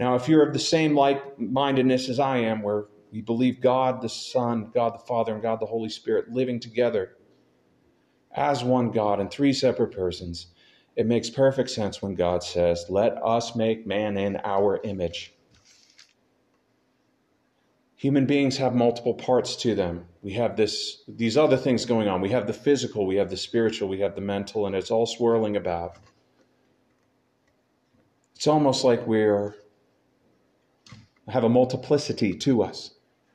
Now, 0.00 0.16
if 0.16 0.28
you're 0.28 0.44
of 0.44 0.52
the 0.52 0.58
same 0.58 0.96
like 0.96 1.38
mindedness 1.38 2.08
as 2.08 2.18
I 2.18 2.38
am, 2.38 2.60
where 2.60 2.86
we 3.12 3.20
believe 3.20 3.60
God 3.60 4.02
the 4.02 4.08
Son, 4.08 4.72
God 4.74 4.94
the 4.94 5.06
Father, 5.06 5.32
and 5.32 5.42
God 5.42 5.60
the 5.60 5.66
Holy 5.66 5.88
Spirit 5.88 6.32
living 6.32 6.58
together 6.58 7.14
as 8.32 8.64
one 8.64 8.90
God 8.90 9.20
in 9.20 9.28
three 9.28 9.52
separate 9.52 9.92
persons, 9.92 10.48
it 10.96 11.06
makes 11.06 11.30
perfect 11.30 11.70
sense 11.70 12.02
when 12.02 12.16
God 12.16 12.42
says, 12.42 12.86
Let 12.88 13.24
us 13.24 13.54
make 13.54 13.86
man 13.86 14.16
in 14.16 14.38
our 14.42 14.80
image. 14.82 15.34
Human 17.94 18.26
beings 18.26 18.56
have 18.56 18.74
multiple 18.74 19.14
parts 19.14 19.54
to 19.58 19.76
them. 19.76 20.06
We 20.22 20.32
have 20.34 20.56
this, 20.56 21.02
these 21.08 21.36
other 21.36 21.56
things 21.56 21.84
going 21.84 22.08
on. 22.08 22.20
We 22.20 22.30
have 22.30 22.46
the 22.46 22.52
physical, 22.52 23.06
we 23.06 23.16
have 23.16 23.28
the 23.28 23.36
spiritual, 23.36 23.88
we 23.88 24.00
have 24.00 24.14
the 24.14 24.20
mental, 24.20 24.66
and 24.66 24.74
it's 24.74 24.90
all 24.90 25.06
swirling 25.06 25.56
about. 25.56 25.96
It's 28.36 28.46
almost 28.46 28.84
like 28.84 29.06
we're 29.06 29.56
have 31.28 31.44
a 31.44 31.48
multiplicity 31.48 32.34
to 32.36 32.62
us. 32.62 32.94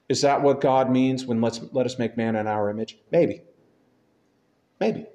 Is 0.10 0.22
that 0.22 0.42
what 0.42 0.62
God 0.62 0.90
means 0.90 1.26
when 1.26 1.42
let's 1.42 1.62
let 1.72 1.86
us 1.86 2.00
make 2.00 2.18
man 2.18 2.36
in 2.36 2.48
our 2.48 2.70
image? 2.70 2.98
Maybe. 3.12 3.42
Maybe. 4.80 5.06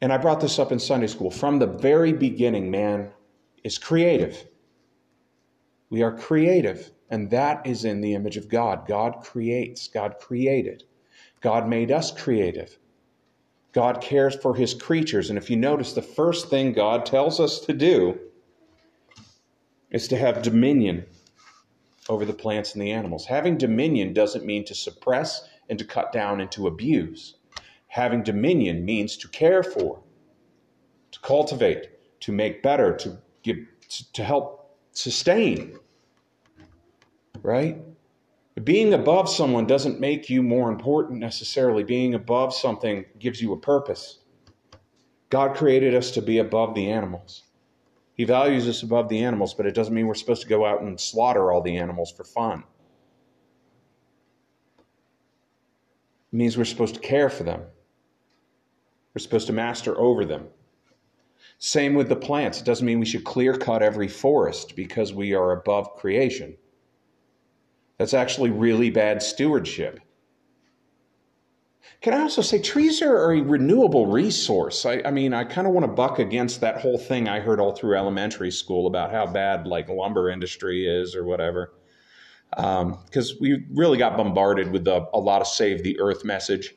And 0.00 0.12
I 0.12 0.18
brought 0.18 0.40
this 0.40 0.58
up 0.58 0.72
in 0.72 0.78
Sunday 0.78 1.06
school. 1.06 1.30
From 1.30 1.58
the 1.58 1.66
very 1.66 2.12
beginning, 2.12 2.70
man 2.70 3.10
is 3.64 3.78
creative. 3.78 4.46
We 5.90 6.02
are 6.02 6.16
creative, 6.16 6.90
and 7.10 7.30
that 7.30 7.66
is 7.66 7.84
in 7.84 8.00
the 8.00 8.14
image 8.14 8.36
of 8.36 8.48
God. 8.48 8.86
God 8.86 9.20
creates, 9.22 9.88
God 9.88 10.16
created. 10.18 10.84
God 11.40 11.68
made 11.68 11.92
us 11.92 12.10
creative. 12.10 12.78
God 13.72 14.00
cares 14.00 14.34
for 14.34 14.54
his 14.54 14.74
creatures. 14.74 15.28
And 15.28 15.38
if 15.38 15.50
you 15.50 15.56
notice, 15.56 15.92
the 15.92 16.02
first 16.02 16.48
thing 16.48 16.72
God 16.72 17.04
tells 17.04 17.38
us 17.38 17.60
to 17.60 17.72
do 17.72 18.18
is 19.90 20.08
to 20.08 20.16
have 20.16 20.42
dominion 20.42 21.04
over 22.08 22.24
the 22.24 22.32
plants 22.32 22.72
and 22.72 22.82
the 22.82 22.92
animals. 22.92 23.26
Having 23.26 23.58
dominion 23.58 24.12
doesn't 24.12 24.46
mean 24.46 24.64
to 24.64 24.74
suppress 24.74 25.48
and 25.68 25.78
to 25.78 25.84
cut 25.84 26.12
down 26.12 26.40
and 26.40 26.50
to 26.52 26.66
abuse. 26.66 27.36
Having 27.88 28.22
dominion 28.22 28.84
means 28.84 29.16
to 29.18 29.28
care 29.28 29.62
for, 29.62 30.00
to 31.12 31.20
cultivate, 31.20 32.20
to 32.20 32.32
make 32.32 32.62
better, 32.62 32.96
to 32.96 33.18
give, 33.42 33.58
to 34.12 34.24
help 34.24 34.76
sustain. 34.92 35.78
Right? 37.46 37.80
Being 38.64 38.92
above 38.92 39.30
someone 39.30 39.68
doesn't 39.68 40.00
make 40.00 40.28
you 40.28 40.42
more 40.42 40.68
important 40.68 41.20
necessarily. 41.20 41.84
Being 41.84 42.12
above 42.14 42.52
something 42.52 43.04
gives 43.20 43.40
you 43.40 43.52
a 43.52 43.56
purpose. 43.56 44.18
God 45.30 45.54
created 45.54 45.94
us 45.94 46.10
to 46.10 46.22
be 46.22 46.38
above 46.38 46.74
the 46.74 46.90
animals. 46.90 47.44
He 48.14 48.24
values 48.24 48.66
us 48.66 48.82
above 48.82 49.08
the 49.08 49.22
animals, 49.22 49.54
but 49.54 49.64
it 49.64 49.76
doesn't 49.76 49.94
mean 49.94 50.08
we're 50.08 50.14
supposed 50.14 50.42
to 50.42 50.48
go 50.48 50.66
out 50.66 50.82
and 50.82 50.98
slaughter 50.98 51.52
all 51.52 51.62
the 51.62 51.76
animals 51.76 52.10
for 52.10 52.24
fun. 52.24 52.64
It 56.32 56.36
means 56.36 56.58
we're 56.58 56.64
supposed 56.64 56.96
to 56.96 57.00
care 57.00 57.30
for 57.30 57.44
them. 57.44 57.62
We're 59.14 59.20
supposed 59.20 59.46
to 59.46 59.52
master 59.52 59.96
over 59.96 60.24
them. 60.24 60.48
Same 61.58 61.94
with 61.94 62.08
the 62.08 62.16
plants. 62.16 62.60
It 62.60 62.64
doesn't 62.64 62.84
mean 62.84 62.98
we 62.98 63.06
should 63.06 63.22
clear 63.22 63.56
cut 63.56 63.84
every 63.84 64.08
forest 64.08 64.74
because 64.74 65.14
we 65.14 65.32
are 65.32 65.52
above 65.52 65.94
creation. 65.94 66.56
That's 67.98 68.14
actually 68.14 68.50
really 68.50 68.90
bad 68.90 69.22
stewardship. 69.22 70.00
Can 72.02 72.12
I 72.12 72.20
also 72.20 72.42
say 72.42 72.60
trees 72.60 73.00
are 73.00 73.32
a 73.32 73.40
renewable 73.40 74.06
resource? 74.06 74.84
I, 74.84 75.02
I 75.04 75.10
mean, 75.10 75.32
I 75.32 75.44
kind 75.44 75.66
of 75.66 75.72
want 75.72 75.84
to 75.84 75.92
buck 75.92 76.18
against 76.18 76.60
that 76.60 76.80
whole 76.80 76.98
thing 76.98 77.28
I 77.28 77.40
heard 77.40 77.58
all 77.58 77.72
through 77.72 77.96
elementary 77.96 78.50
school 78.50 78.86
about 78.86 79.10
how 79.10 79.26
bad 79.26 79.66
like 79.66 79.88
lumber 79.88 80.28
industry 80.30 80.86
is 80.86 81.16
or 81.16 81.24
whatever. 81.24 81.72
Because 82.50 83.32
um, 83.32 83.38
we 83.40 83.64
really 83.72 83.98
got 83.98 84.16
bombarded 84.16 84.70
with 84.70 84.86
a 84.86 85.08
lot 85.14 85.40
of 85.40 85.46
save 85.46 85.82
the 85.82 85.98
earth 85.98 86.24
message 86.24 86.74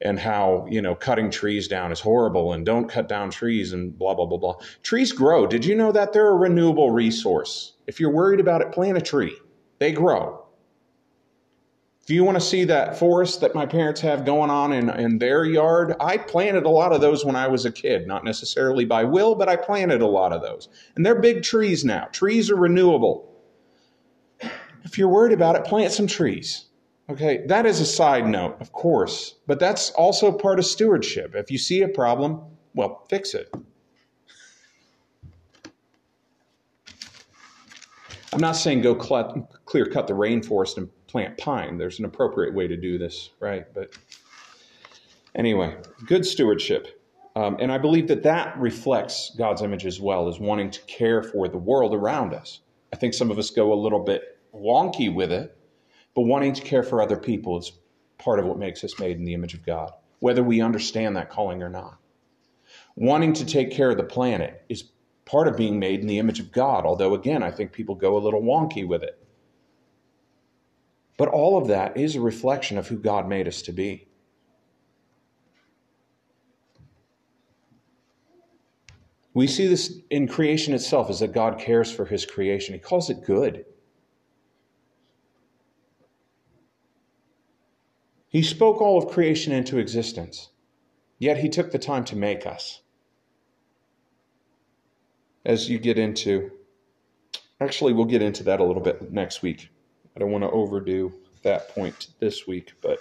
and 0.00 0.18
how 0.18 0.66
you 0.68 0.80
know 0.80 0.94
cutting 0.94 1.30
trees 1.30 1.68
down 1.68 1.92
is 1.92 2.00
horrible 2.00 2.52
and 2.52 2.64
don't 2.64 2.88
cut 2.88 3.08
down 3.08 3.30
trees 3.30 3.72
and 3.72 3.98
blah 3.98 4.14
blah 4.14 4.26
blah 4.26 4.38
blah 4.38 4.54
trees 4.82 5.12
grow 5.12 5.46
did 5.46 5.64
you 5.64 5.74
know 5.74 5.92
that 5.92 6.12
they're 6.12 6.30
a 6.30 6.34
renewable 6.34 6.90
resource 6.90 7.74
if 7.86 8.00
you're 8.00 8.10
worried 8.10 8.40
about 8.40 8.62
it 8.62 8.72
plant 8.72 8.96
a 8.96 9.00
tree 9.00 9.36
they 9.80 9.90
grow. 9.90 10.46
If 12.02 12.10
you 12.10 12.22
want 12.22 12.36
to 12.36 12.40
see 12.40 12.64
that 12.64 12.96
forest 12.98 13.40
that 13.40 13.54
my 13.54 13.66
parents 13.66 14.00
have 14.02 14.24
going 14.24 14.50
on 14.50 14.72
in, 14.72 14.88
in 14.90 15.18
their 15.18 15.44
yard 15.44 15.94
i 16.00 16.16
planted 16.16 16.64
a 16.64 16.70
lot 16.70 16.92
of 16.92 17.00
those 17.00 17.24
when 17.24 17.36
i 17.36 17.48
was 17.48 17.64
a 17.64 17.72
kid. 17.72 18.06
Not 18.06 18.24
necessarily 18.24 18.84
by 18.84 19.02
will 19.02 19.34
but 19.34 19.48
i 19.48 19.56
planted 19.56 20.00
a 20.00 20.06
lot 20.06 20.32
of 20.32 20.42
those. 20.42 20.68
And 20.94 21.04
they're 21.04 21.20
big 21.20 21.42
trees 21.42 21.84
now. 21.84 22.04
Trees 22.12 22.50
are 22.50 22.56
renewable. 22.56 23.26
If 24.84 24.96
you're 24.96 25.08
worried 25.08 25.32
about 25.32 25.56
it 25.56 25.64
plant 25.64 25.92
some 25.92 26.06
trees 26.06 26.66
Okay, 27.10 27.44
that 27.48 27.66
is 27.66 27.80
a 27.80 27.86
side 27.86 28.28
note, 28.28 28.56
of 28.60 28.70
course, 28.70 29.34
but 29.48 29.58
that's 29.58 29.90
also 29.90 30.30
part 30.30 30.60
of 30.60 30.64
stewardship. 30.64 31.34
If 31.34 31.50
you 31.50 31.58
see 31.58 31.82
a 31.82 31.88
problem, 31.88 32.40
well, 32.72 33.04
fix 33.10 33.34
it. 33.34 33.52
I'm 38.32 38.40
not 38.40 38.56
saying 38.56 38.82
go 38.82 38.94
clear 38.94 39.86
cut 39.86 40.06
the 40.06 40.12
rainforest 40.12 40.76
and 40.76 40.88
plant 41.06 41.36
pine. 41.38 41.78
There's 41.78 41.98
an 41.98 42.04
appropriate 42.04 42.54
way 42.54 42.68
to 42.68 42.76
do 42.76 42.96
this, 42.96 43.30
right? 43.40 43.66
But 43.74 43.96
anyway, 45.34 45.76
good 46.06 46.24
stewardship. 46.24 47.02
Um, 47.36 47.56
and 47.60 47.72
I 47.72 47.78
believe 47.78 48.08
that 48.08 48.22
that 48.24 48.58
reflects 48.58 49.32
God's 49.36 49.62
image 49.62 49.86
as 49.86 50.00
well 50.00 50.28
as 50.28 50.38
wanting 50.38 50.70
to 50.70 50.80
care 50.82 51.22
for 51.22 51.48
the 51.48 51.58
world 51.58 51.94
around 51.94 52.34
us. 52.34 52.60
I 52.92 52.96
think 52.96 53.14
some 53.14 53.30
of 53.30 53.38
us 53.38 53.50
go 53.50 53.72
a 53.72 53.74
little 53.74 54.00
bit 54.00 54.38
wonky 54.54 55.12
with 55.12 55.30
it 55.30 55.56
but 56.14 56.22
wanting 56.22 56.52
to 56.52 56.62
care 56.62 56.82
for 56.82 57.02
other 57.02 57.16
people 57.16 57.58
is 57.58 57.72
part 58.18 58.38
of 58.38 58.46
what 58.46 58.58
makes 58.58 58.82
us 58.84 58.98
made 58.98 59.16
in 59.16 59.24
the 59.24 59.34
image 59.34 59.54
of 59.54 59.64
God, 59.64 59.92
whether 60.18 60.42
we 60.42 60.60
understand 60.60 61.16
that 61.16 61.30
calling 61.30 61.62
or 61.62 61.68
not. 61.68 61.98
Wanting 62.96 63.32
to 63.34 63.46
take 63.46 63.70
care 63.70 63.90
of 63.90 63.96
the 63.96 64.02
planet 64.02 64.62
is 64.68 64.90
part 65.30 65.46
of 65.46 65.56
being 65.56 65.78
made 65.78 66.00
in 66.00 66.08
the 66.08 66.18
image 66.18 66.40
of 66.40 66.50
God, 66.50 66.84
although, 66.84 67.14
again, 67.14 67.42
I 67.42 67.52
think 67.52 67.72
people 67.72 67.94
go 67.94 68.16
a 68.16 68.18
little 68.18 68.42
wonky 68.42 68.86
with 68.86 69.04
it. 69.04 69.16
But 71.16 71.28
all 71.28 71.56
of 71.56 71.68
that 71.68 71.96
is 71.96 72.16
a 72.16 72.20
reflection 72.20 72.76
of 72.76 72.88
who 72.88 72.98
God 72.98 73.28
made 73.28 73.46
us 73.46 73.62
to 73.62 73.72
be. 73.72 74.08
We 79.32 79.46
see 79.46 79.68
this 79.68 80.00
in 80.10 80.26
creation 80.26 80.74
itself 80.74 81.08
is 81.08 81.20
that 81.20 81.32
God 81.32 81.60
cares 81.60 81.92
for 81.92 82.06
his 82.06 82.26
creation. 82.26 82.74
He 82.74 82.80
calls 82.80 83.08
it 83.08 83.24
good. 83.24 83.64
He 88.28 88.42
spoke 88.42 88.80
all 88.80 88.98
of 88.98 89.12
creation 89.12 89.52
into 89.52 89.78
existence, 89.78 90.50
yet 91.18 91.38
he 91.38 91.48
took 91.48 91.70
the 91.70 91.78
time 91.78 92.04
to 92.06 92.16
make 92.16 92.46
us. 92.46 92.79
As 95.44 95.70
you 95.70 95.78
get 95.78 95.98
into, 95.98 96.50
actually, 97.60 97.92
we'll 97.92 98.04
get 98.04 98.22
into 98.22 98.42
that 98.44 98.60
a 98.60 98.64
little 98.64 98.82
bit 98.82 99.10
next 99.12 99.42
week. 99.42 99.70
I 100.14 100.20
don't 100.20 100.30
want 100.30 100.44
to 100.44 100.50
overdo 100.50 101.12
that 101.42 101.70
point 101.70 102.08
this 102.18 102.46
week, 102.46 102.72
but. 102.82 102.98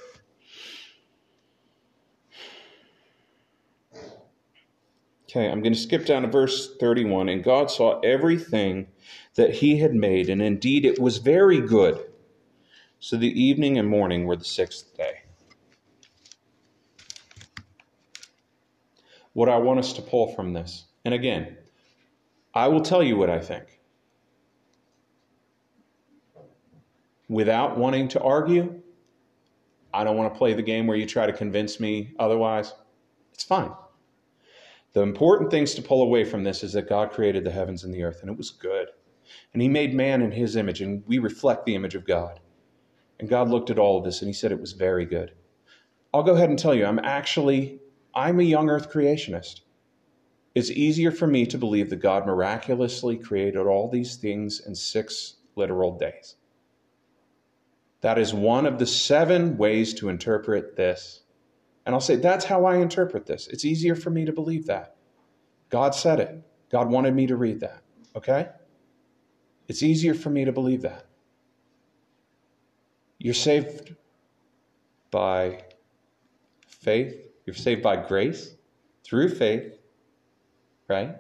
Okay, 5.30 5.48
I'm 5.48 5.62
going 5.62 5.74
to 5.74 5.80
skip 5.80 6.08
down 6.08 6.24
to 6.24 6.28
verse 6.28 6.76
31. 6.80 7.30
And 7.30 7.44
God 7.44 7.70
saw 7.70 8.00
everything 8.00 8.88
that 9.36 9.54
he 9.54 9.78
had 9.78 9.94
made, 9.94 10.28
and 10.28 10.42
indeed 10.42 10.86
it 10.86 11.00
was 11.00 11.18
very 11.18 11.62
good. 11.62 12.04
So 13.00 13.16
the 13.16 13.42
evening 13.42 13.78
and 13.78 13.88
morning 13.88 14.26
were 14.26 14.36
the 14.36 14.44
sixth 14.44 14.98
day. 14.98 15.22
What 19.34 19.50
I 19.50 19.58
want 19.58 19.80
us 19.80 19.94
to 19.94 20.02
pull 20.02 20.34
from 20.34 20.54
this, 20.54 20.86
and 21.06 21.14
again, 21.14 21.58
I 22.60 22.68
will 22.68 22.82
tell 22.82 23.02
you 23.02 23.16
what 23.16 23.30
I 23.30 23.40
think. 23.40 23.80
Without 27.30 27.78
wanting 27.78 28.10
to 28.10 28.22
argue, 28.22 28.82
I 29.94 30.04
don't 30.04 30.18
want 30.18 30.34
to 30.34 30.38
play 30.38 30.52
the 30.52 30.62
game 30.62 30.86
where 30.86 30.98
you 30.98 31.06
try 31.06 31.26
to 31.26 31.32
convince 31.32 31.80
me 31.80 32.14
otherwise. 32.20 32.74
It's 33.34 33.46
fine. 33.46 33.72
The 34.92 35.04
important 35.04 35.52
things 35.52 35.74
to 35.76 35.82
pull 35.82 36.02
away 36.02 36.26
from 36.26 36.44
this 36.44 36.62
is 36.62 36.74
that 36.74 36.90
God 36.90 37.12
created 37.12 37.46
the 37.46 37.52
heavens 37.52 37.86
and 37.86 37.94
the 37.94 38.04
earth, 38.04 38.20
and 38.20 38.30
it 38.30 38.36
was 38.38 38.50
good. 38.50 38.90
And 39.54 39.62
He 39.62 39.70
made 39.70 39.94
man 39.94 40.22
in 40.22 40.32
His 40.32 40.58
image, 40.58 40.82
and 40.82 41.02
we 41.08 41.18
reflect 41.18 41.66
the 41.66 41.76
image 41.76 41.96
of 41.96 42.06
God. 42.06 42.42
And 43.22 43.30
God 43.30 43.48
looked 43.48 43.70
at 43.70 43.80
all 43.80 43.98
of 43.98 44.04
this 44.04 44.22
and 44.22 44.28
he 44.28 44.34
said 44.34 44.52
it 44.52 44.60
was 44.60 44.74
very 44.74 45.06
good. 45.06 45.32
I'll 46.14 46.24
go 46.24 46.36
ahead 46.36 46.50
and 46.50 46.60
tell 46.60 46.76
you, 46.76 46.86
I'm 46.86 47.00
actually, 47.00 47.80
I'm 48.14 48.42
a 48.42 48.44
young 48.44 48.70
earth 48.70 48.92
creationist. 48.92 49.62
It's 50.60 50.70
easier 50.72 51.12
for 51.12 51.26
me 51.26 51.46
to 51.46 51.58
believe 51.58 51.90
that 51.90 52.02
God 52.02 52.28
miraculously 52.28 53.16
created 53.16 53.66
all 53.66 53.88
these 53.88 54.18
things 54.18 54.60
in 54.60 54.76
six 54.76 55.36
literal 55.56 55.98
days. 55.98 56.36
That 58.02 58.20
is 58.20 58.34
one 58.34 58.66
of 58.66 58.78
the 58.78 58.86
seven 58.86 59.56
ways 59.56 59.94
to 59.94 60.10
interpret 60.10 60.76
this. 60.76 61.22
And 61.86 61.96
I'll 61.96 62.02
say, 62.02 62.18
that's 62.18 62.44
how 62.44 62.66
I 62.66 62.76
interpret 62.76 63.26
this. 63.26 63.48
It's 63.48 63.64
easier 63.64 63.96
for 63.96 64.10
me 64.10 64.26
to 64.26 64.34
believe 64.34 64.66
that. 64.66 64.98
God 65.70 65.96
said 65.96 66.20
it. 66.20 66.44
God 66.70 66.90
wanted 66.90 67.16
me 67.16 67.26
to 67.28 67.38
read 67.38 67.62
that. 67.62 67.82
Okay? 68.18 68.50
It's 69.70 69.82
easier 69.82 70.14
for 70.14 70.30
me 70.30 70.44
to 70.44 70.52
believe 70.52 70.82
that. 70.82 71.06
You're 73.18 73.34
saved 73.34 73.96
by 75.10 75.64
faith, 76.68 77.16
you're 77.46 77.56
saved 77.56 77.82
by 77.82 77.96
grace 77.96 78.56
through 79.06 79.30
faith, 79.30 79.79
right? 80.90 81.16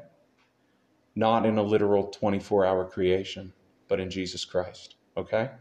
Not 1.15 1.45
in 1.45 1.57
a 1.57 1.63
literal 1.63 2.07
24 2.07 2.65
hour 2.65 2.85
creation, 2.85 3.53
but 3.87 3.99
in 3.99 4.09
Jesus 4.09 4.43
Christ. 4.43 4.95
Okay? 5.15 5.51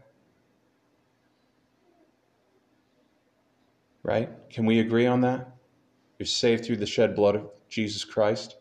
Right? 4.03 4.29
Can 4.49 4.65
we 4.65 4.79
agree 4.79 5.05
on 5.05 5.21
that? 5.21 5.55
You're 6.17 6.25
saved 6.25 6.65
through 6.65 6.77
the 6.77 6.85
shed 6.85 7.15
blood 7.15 7.35
of 7.35 7.49
Jesus 7.69 8.03
Christ. 8.03 8.57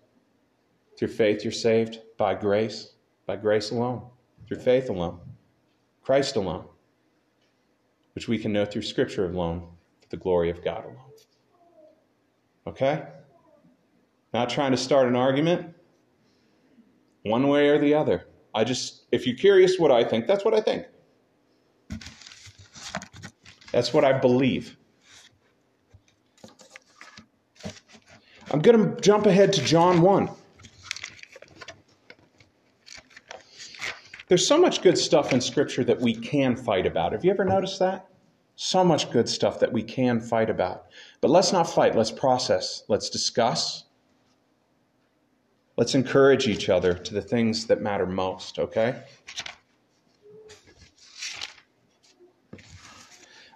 Through 0.99 1.09
faith, 1.09 1.45
you're 1.45 1.53
saved 1.53 2.01
by 2.17 2.35
grace, 2.35 2.95
by 3.27 3.37
grace 3.37 3.71
alone, 3.71 4.03
through 4.47 4.59
faith 4.59 4.91
alone, 4.91 5.21
Christ 6.03 6.37
alone, 6.37 6.65
which 8.15 8.29
we 8.29 8.39
can 8.39 8.53
know 8.53 8.65
through 8.65 8.83
Scripture 8.83 9.27
alone, 9.27 9.69
for 10.01 10.09
the 10.09 10.17
glory 10.17 10.51
of 10.51 10.63
God 10.65 10.85
alone. 10.85 10.97
Okay? 12.67 13.05
Not 14.33 14.51
trying 14.51 14.73
to 14.73 14.77
start 14.77 15.09
an 15.09 15.17
argument, 15.17 15.75
one 17.23 17.49
way 17.49 17.69
or 17.69 17.79
the 17.79 17.95
other. 17.95 18.27
I 18.55 18.65
just, 18.65 19.07
if 19.13 19.27
you're 19.27 19.37
curious 19.37 19.79
what 19.79 19.91
I 19.91 20.05
think, 20.05 20.27
that's 20.27 20.45
what 20.45 20.55
I 20.55 20.61
think. 20.61 20.87
That's 23.73 23.93
what 23.93 24.05
I 24.05 24.13
believe. 24.13 24.77
I'm 28.51 28.61
going 28.61 28.95
to 28.95 29.01
jump 29.01 29.27
ahead 29.27 29.53
to 29.55 29.63
John 29.63 30.01
1. 30.01 30.31
There's 34.29 34.47
so 34.47 34.59
much 34.59 34.83
good 34.83 34.99
stuff 34.99 35.33
in 35.33 35.41
Scripture 35.41 35.85
that 35.85 36.01
we 36.01 36.15
can 36.15 36.55
fight 36.55 36.87
about. 36.87 37.13
Have 37.13 37.25
you 37.25 37.31
ever 37.31 37.45
noticed 37.45 37.79
that? 37.79 38.09
So 38.57 38.85
much 38.85 39.11
good 39.11 39.29
stuff 39.29 39.61
that 39.61 39.73
we 39.73 39.83
can 39.83 40.21
fight 40.21 40.51
about. 40.51 40.87
But 41.21 41.31
let's 41.31 41.53
not 41.53 41.71
fight, 41.71 41.95
let's 41.95 42.11
process, 42.11 42.83
let's 42.89 43.09
discuss. 43.09 43.85
Let's 45.79 45.95
encourage 45.95 46.49
each 46.49 46.69
other 46.69 46.93
to 46.93 47.15
the 47.15 47.23
things 47.23 47.69
that 47.69 47.81
matter 47.81 48.05
most, 48.05 48.59
okay? 48.59 49.01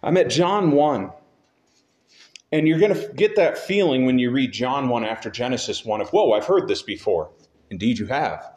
I'm 0.05 0.17
at 0.17 0.31
John 0.31 0.71
1. 0.71 1.11
And 2.53 2.69
you're 2.69 2.79
going 2.79 2.95
to 2.95 3.13
get 3.15 3.35
that 3.35 3.59
feeling 3.59 4.07
when 4.07 4.21
you 4.21 4.31
read 4.31 4.53
John 4.53 4.89
1 4.89 5.05
after 5.05 5.31
Genesis 5.31 5.85
1 5.85 6.01
of, 6.01 6.11
whoa, 6.11 6.31
I've 6.31 6.47
heard 6.47 6.69
this 6.69 6.83
before. 6.83 7.33
Indeed, 7.71 7.99
you 7.99 8.07
have. 8.07 8.53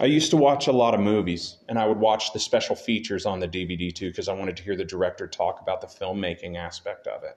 I 0.00 0.06
used 0.06 0.30
to 0.30 0.38
watch 0.38 0.68
a 0.68 0.72
lot 0.72 0.94
of 0.94 1.00
movies, 1.00 1.58
and 1.68 1.78
I 1.78 1.86
would 1.86 1.98
watch 1.98 2.32
the 2.32 2.40
special 2.40 2.76
features 2.76 3.26
on 3.26 3.40
the 3.40 3.48
DVD 3.48 3.94
too, 3.94 4.08
because 4.08 4.30
I 4.30 4.32
wanted 4.32 4.56
to 4.56 4.62
hear 4.62 4.74
the 4.74 4.86
director 4.86 5.26
talk 5.26 5.60
about 5.60 5.82
the 5.82 5.86
filmmaking 5.86 6.56
aspect 6.56 7.06
of 7.06 7.24
it. 7.24 7.36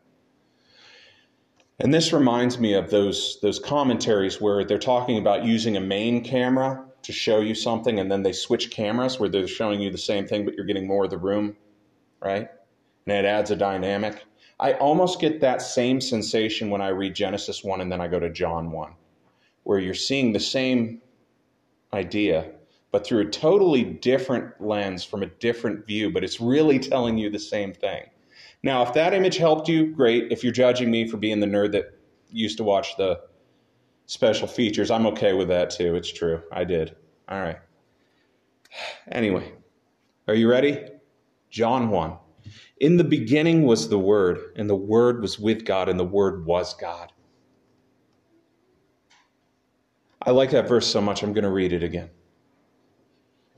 And 1.82 1.92
this 1.92 2.14
reminds 2.14 2.60
me 2.60 2.76
of 2.76 2.92
those, 2.92 3.40
those 3.42 3.58
commentaries 3.58 4.40
where 4.40 4.64
they're 4.64 4.78
talking 4.78 5.18
about 5.18 5.46
using 5.46 5.78
a 5.78 5.82
main 5.82 6.24
camera 6.24 6.86
to 7.02 7.12
show 7.12 7.40
you 7.40 7.56
something, 7.56 8.00
and 8.00 8.12
then 8.12 8.22
they 8.22 8.34
switch 8.34 8.70
cameras 8.70 9.20
where 9.20 9.30
they're 9.30 9.48
showing 9.48 9.82
you 9.82 9.90
the 9.90 9.98
same 9.98 10.28
thing, 10.28 10.46
but 10.46 10.54
you're 10.54 10.68
getting 10.68 10.86
more 10.86 11.06
of 11.06 11.10
the 11.10 11.18
room, 11.18 11.58
right? 12.24 12.48
And 13.08 13.18
it 13.18 13.26
adds 13.26 13.50
a 13.50 13.56
dynamic. 13.56 14.24
I 14.60 14.74
almost 14.74 15.20
get 15.20 15.42
that 15.42 15.64
same 15.64 16.00
sensation 16.00 16.70
when 16.70 16.82
I 16.82 16.90
read 16.90 17.16
Genesis 17.16 17.64
1 17.64 17.82
and 17.82 17.92
then 17.92 18.00
I 18.00 18.08
go 18.08 18.20
to 18.20 18.30
John 18.30 18.70
1, 18.70 18.94
where 19.64 19.80
you're 19.80 19.96
seeing 19.96 20.34
the 20.34 20.40
same 20.40 21.02
idea, 21.94 22.52
but 22.92 23.04
through 23.04 23.22
a 23.22 23.32
totally 23.32 23.84
different 23.84 24.54
lens 24.62 25.04
from 25.04 25.24
a 25.24 25.32
different 25.40 25.88
view, 25.88 26.12
but 26.12 26.24
it's 26.24 26.40
really 26.40 26.78
telling 26.78 27.18
you 27.18 27.32
the 27.32 27.40
same 27.40 27.74
thing. 27.74 28.04
Now, 28.64 28.84
if 28.84 28.94
that 28.94 29.14
image 29.14 29.38
helped 29.38 29.68
you, 29.68 29.88
great. 29.88 30.32
If 30.32 30.44
you're 30.44 30.54
judging 30.54 30.92
me 30.92 31.08
for 31.08 31.18
being 31.18 31.40
the 31.40 31.48
nerd 31.48 31.72
that 31.72 31.98
used 32.30 32.58
to 32.58 32.64
watch 32.64 32.96
the 32.96 33.20
special 34.06 34.48
features, 34.48 34.92
I'm 34.92 35.08
okay 35.08 35.34
with 35.34 35.48
that 35.48 35.72
too. 35.72 35.96
It's 35.96 36.12
true. 36.12 36.44
I 36.52 36.64
did. 36.64 36.96
All 37.28 37.40
right. 37.40 37.58
Anyway, 39.12 39.54
are 40.28 40.36
you 40.36 40.50
ready? 40.50 40.86
John 41.50 41.90
1. 41.90 42.18
In 42.80 42.98
the 42.98 43.04
beginning 43.04 43.64
was 43.64 43.90
the 43.90 44.00
Word, 44.00 44.40
and 44.56 44.70
the 44.70 44.76
Word 44.76 45.22
was 45.22 45.38
with 45.38 45.66
God, 45.66 45.90
and 45.90 46.00
the 46.00 46.06
Word 46.06 46.46
was 46.46 46.74
God. 46.74 47.12
I 50.22 50.32
like 50.32 50.52
that 50.52 50.68
verse 50.68 50.88
so 50.88 51.02
much, 51.02 51.24
I'm 51.24 51.34
going 51.34 51.44
to 51.44 51.52
read 51.52 51.74
it 51.74 51.84
again. 51.84 52.10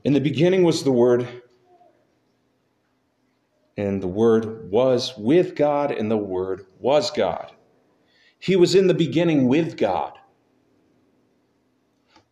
In 0.02 0.12
the 0.12 0.20
beginning 0.20 0.64
was 0.64 0.82
the 0.82 0.92
Word, 0.92 1.42
and 3.76 4.02
the 4.02 4.08
Word 4.08 4.70
was 4.70 5.14
with 5.16 5.54
God, 5.54 5.90
and 5.90 6.10
the 6.10 6.16
Word 6.16 6.66
was 6.78 7.10
God. 7.10 7.52
He 8.38 8.56
was 8.56 8.74
in 8.74 8.86
the 8.86 8.94
beginning 8.94 9.48
with 9.48 9.76
God. 9.76 10.12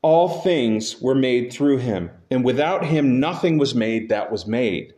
All 0.03 0.41
things 0.41 1.01
were 1.01 1.15
made 1.15 1.53
through 1.53 1.79
him, 1.79 2.11
and 2.31 2.45
without 2.45 2.85
him 2.85 3.21
nothing 3.21 3.57
was 3.57 3.75
made 3.75 4.09
that 4.09 4.31
was 4.31 4.47
made. 4.47 4.95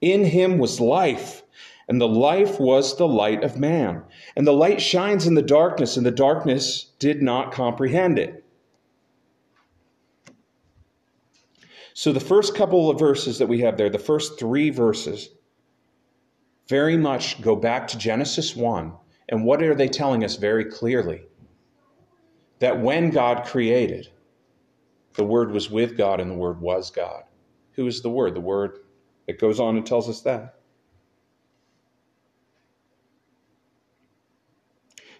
In 0.00 0.24
him 0.24 0.58
was 0.58 0.80
life, 0.80 1.42
and 1.88 2.00
the 2.00 2.08
life 2.08 2.60
was 2.60 2.96
the 2.96 3.08
light 3.08 3.42
of 3.42 3.58
man. 3.58 4.02
And 4.36 4.46
the 4.46 4.52
light 4.52 4.80
shines 4.80 5.26
in 5.26 5.34
the 5.34 5.42
darkness, 5.42 5.96
and 5.96 6.06
the 6.06 6.10
darkness 6.10 6.92
did 6.98 7.22
not 7.22 7.52
comprehend 7.52 8.18
it. 8.18 8.44
So, 12.00 12.14
the 12.14 12.18
first 12.18 12.54
couple 12.54 12.88
of 12.88 12.98
verses 12.98 13.36
that 13.40 13.46
we 13.46 13.60
have 13.60 13.76
there, 13.76 13.90
the 13.90 13.98
first 13.98 14.38
three 14.38 14.70
verses, 14.70 15.28
very 16.66 16.96
much 16.96 17.42
go 17.42 17.54
back 17.54 17.88
to 17.88 17.98
Genesis 17.98 18.56
1. 18.56 18.94
And 19.28 19.44
what 19.44 19.62
are 19.62 19.74
they 19.74 19.86
telling 19.86 20.24
us 20.24 20.36
very 20.36 20.64
clearly? 20.64 21.24
That 22.58 22.80
when 22.80 23.10
God 23.10 23.44
created, 23.44 24.08
the 25.12 25.26
Word 25.26 25.50
was 25.50 25.70
with 25.70 25.94
God 25.94 26.22
and 26.22 26.30
the 26.30 26.36
Word 26.36 26.58
was 26.62 26.90
God. 26.90 27.24
Who 27.72 27.86
is 27.86 28.00
the 28.00 28.08
Word? 28.08 28.34
The 28.34 28.40
Word, 28.40 28.78
it 29.26 29.38
goes 29.38 29.60
on 29.60 29.76
and 29.76 29.84
tells 29.84 30.08
us 30.08 30.22
that. 30.22 30.54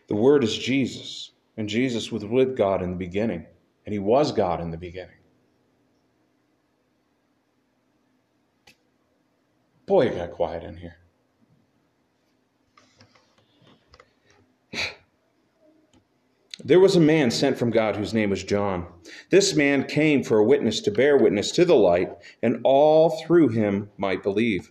The 0.06 0.16
Word 0.16 0.42
is 0.42 0.56
Jesus, 0.56 1.32
and 1.58 1.68
Jesus 1.68 2.10
was 2.10 2.24
with 2.24 2.56
God 2.56 2.80
in 2.80 2.88
the 2.88 2.96
beginning, 2.96 3.44
and 3.84 3.92
He 3.92 3.98
was 3.98 4.32
God 4.32 4.62
in 4.62 4.70
the 4.70 4.78
beginning. 4.78 5.19
Boy, 9.90 10.06
it 10.06 10.14
got 10.14 10.30
quiet 10.30 10.62
in 10.62 10.76
here. 10.76 10.98
There 16.62 16.78
was 16.78 16.94
a 16.94 17.00
man 17.00 17.32
sent 17.32 17.58
from 17.58 17.72
God 17.72 17.96
whose 17.96 18.14
name 18.14 18.30
was 18.30 18.44
John. 18.44 18.86
This 19.32 19.56
man 19.56 19.82
came 19.82 20.22
for 20.22 20.38
a 20.38 20.44
witness 20.44 20.80
to 20.82 20.92
bear 20.92 21.16
witness 21.16 21.50
to 21.50 21.64
the 21.64 21.74
light, 21.74 22.12
and 22.40 22.60
all 22.62 23.20
through 23.26 23.48
him 23.48 23.90
might 23.96 24.22
believe. 24.22 24.70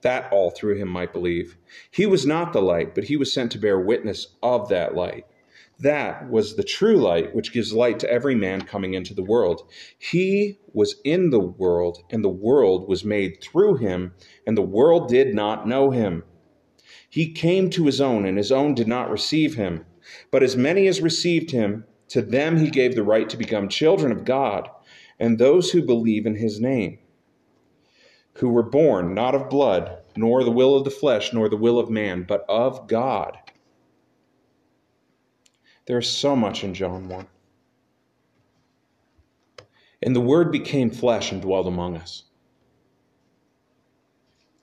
That 0.00 0.32
all 0.32 0.50
through 0.50 0.78
him 0.78 0.88
might 0.88 1.12
believe. 1.12 1.56
He 1.88 2.04
was 2.04 2.26
not 2.26 2.52
the 2.52 2.60
light, 2.60 2.92
but 2.92 3.04
he 3.04 3.16
was 3.16 3.32
sent 3.32 3.52
to 3.52 3.58
bear 3.58 3.78
witness 3.78 4.34
of 4.42 4.68
that 4.70 4.96
light. 4.96 5.26
That 5.80 6.28
was 6.30 6.56
the 6.56 6.62
true 6.62 6.96
light, 6.96 7.34
which 7.34 7.54
gives 7.54 7.72
light 7.72 7.98
to 8.00 8.10
every 8.10 8.34
man 8.34 8.62
coming 8.62 8.92
into 8.92 9.14
the 9.14 9.22
world. 9.22 9.62
He 9.98 10.58
was 10.74 10.96
in 11.04 11.30
the 11.30 11.40
world, 11.40 12.02
and 12.10 12.22
the 12.22 12.28
world 12.28 12.86
was 12.86 13.02
made 13.02 13.40
through 13.40 13.76
him, 13.76 14.12
and 14.46 14.58
the 14.58 14.62
world 14.62 15.08
did 15.08 15.34
not 15.34 15.66
know 15.66 15.90
him. 15.90 16.24
He 17.08 17.32
came 17.32 17.70
to 17.70 17.86
his 17.86 17.98
own, 17.98 18.26
and 18.26 18.36
his 18.36 18.52
own 18.52 18.74
did 18.74 18.88
not 18.88 19.10
receive 19.10 19.54
him. 19.54 19.86
But 20.30 20.42
as 20.42 20.54
many 20.54 20.86
as 20.86 21.00
received 21.00 21.50
him, 21.50 21.84
to 22.08 22.20
them 22.20 22.58
he 22.58 22.68
gave 22.68 22.94
the 22.94 23.02
right 23.02 23.28
to 23.30 23.38
become 23.38 23.68
children 23.68 24.12
of 24.12 24.26
God, 24.26 24.68
and 25.18 25.38
those 25.38 25.70
who 25.70 25.80
believe 25.82 26.26
in 26.26 26.34
his 26.34 26.60
name, 26.60 26.98
who 28.34 28.50
were 28.50 28.62
born 28.62 29.14
not 29.14 29.34
of 29.34 29.48
blood, 29.48 29.98
nor 30.14 30.44
the 30.44 30.50
will 30.50 30.76
of 30.76 30.84
the 30.84 30.90
flesh, 30.90 31.32
nor 31.32 31.48
the 31.48 31.56
will 31.56 31.78
of 31.78 31.88
man, 31.88 32.24
but 32.28 32.44
of 32.48 32.86
God. 32.86 33.38
There's 35.90 36.08
so 36.08 36.36
much 36.36 36.62
in 36.62 36.72
John 36.72 37.08
1. 37.08 37.26
And 40.02 40.14
the 40.14 40.20
Word 40.20 40.52
became 40.52 40.88
flesh 40.88 41.32
and 41.32 41.42
dwelled 41.42 41.66
among 41.66 41.96
us. 41.96 42.22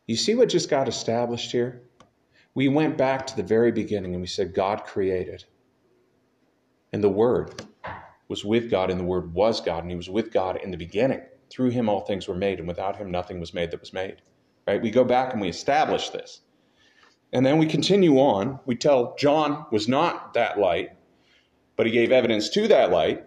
You 0.06 0.16
see 0.16 0.36
what 0.36 0.48
just 0.48 0.70
got 0.70 0.88
established 0.88 1.52
here? 1.52 1.82
We 2.56 2.70
went 2.70 2.98
back 2.98 3.28
to 3.28 3.36
the 3.36 3.44
very 3.44 3.74
beginning 3.74 4.14
and 4.14 4.22
we 4.22 4.28
said, 4.28 4.54
God 4.54 4.86
created. 4.86 5.44
And 6.94 7.04
the 7.04 7.10
Word 7.10 7.62
was 8.30 8.46
with 8.46 8.72
God, 8.72 8.90
and 8.90 8.98
the 8.98 9.04
Word 9.04 9.34
was 9.34 9.60
God, 9.60 9.84
and 9.84 9.92
He 9.92 9.98
was 9.98 10.10
with 10.10 10.32
God 10.32 10.62
in 10.64 10.72
the 10.72 10.78
beginning. 10.78 11.24
Through 11.50 11.72
Him, 11.72 11.90
all 11.90 12.06
things 12.06 12.30
were 12.30 12.36
made, 12.36 12.60
and 12.60 12.70
without 12.70 12.96
Him, 12.96 13.12
nothing 13.12 13.42
was 13.42 13.54
made 13.54 13.72
that 13.72 13.82
was 13.82 13.92
made. 13.92 14.22
Right? 14.66 14.82
We 14.82 14.92
go 14.92 15.04
back 15.04 15.34
and 15.34 15.42
we 15.42 15.50
establish 15.50 16.10
this. 16.10 16.40
And 17.34 17.46
then 17.46 17.58
we 17.58 17.66
continue 17.66 18.16
on. 18.16 18.62
We 18.66 18.78
tell 18.78 19.14
John 19.18 19.66
was 19.74 19.90
not 19.90 20.34
that 20.34 20.58
light, 20.58 20.92
but 21.78 21.86
he 21.86 21.92
gave 21.94 22.12
evidence 22.12 22.50
to 22.50 22.68
that 22.68 22.92
light. 22.92 23.24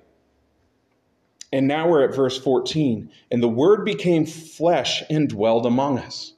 And 1.52 1.66
now 1.66 1.88
we're 1.88 2.04
at 2.04 2.14
verse 2.14 2.38
14. 2.38 3.10
And 3.30 3.42
the 3.42 3.48
Word 3.48 3.84
became 3.84 4.26
flesh 4.26 5.02
and 5.08 5.28
dwelled 5.28 5.64
among 5.64 5.98
us. 5.98 6.34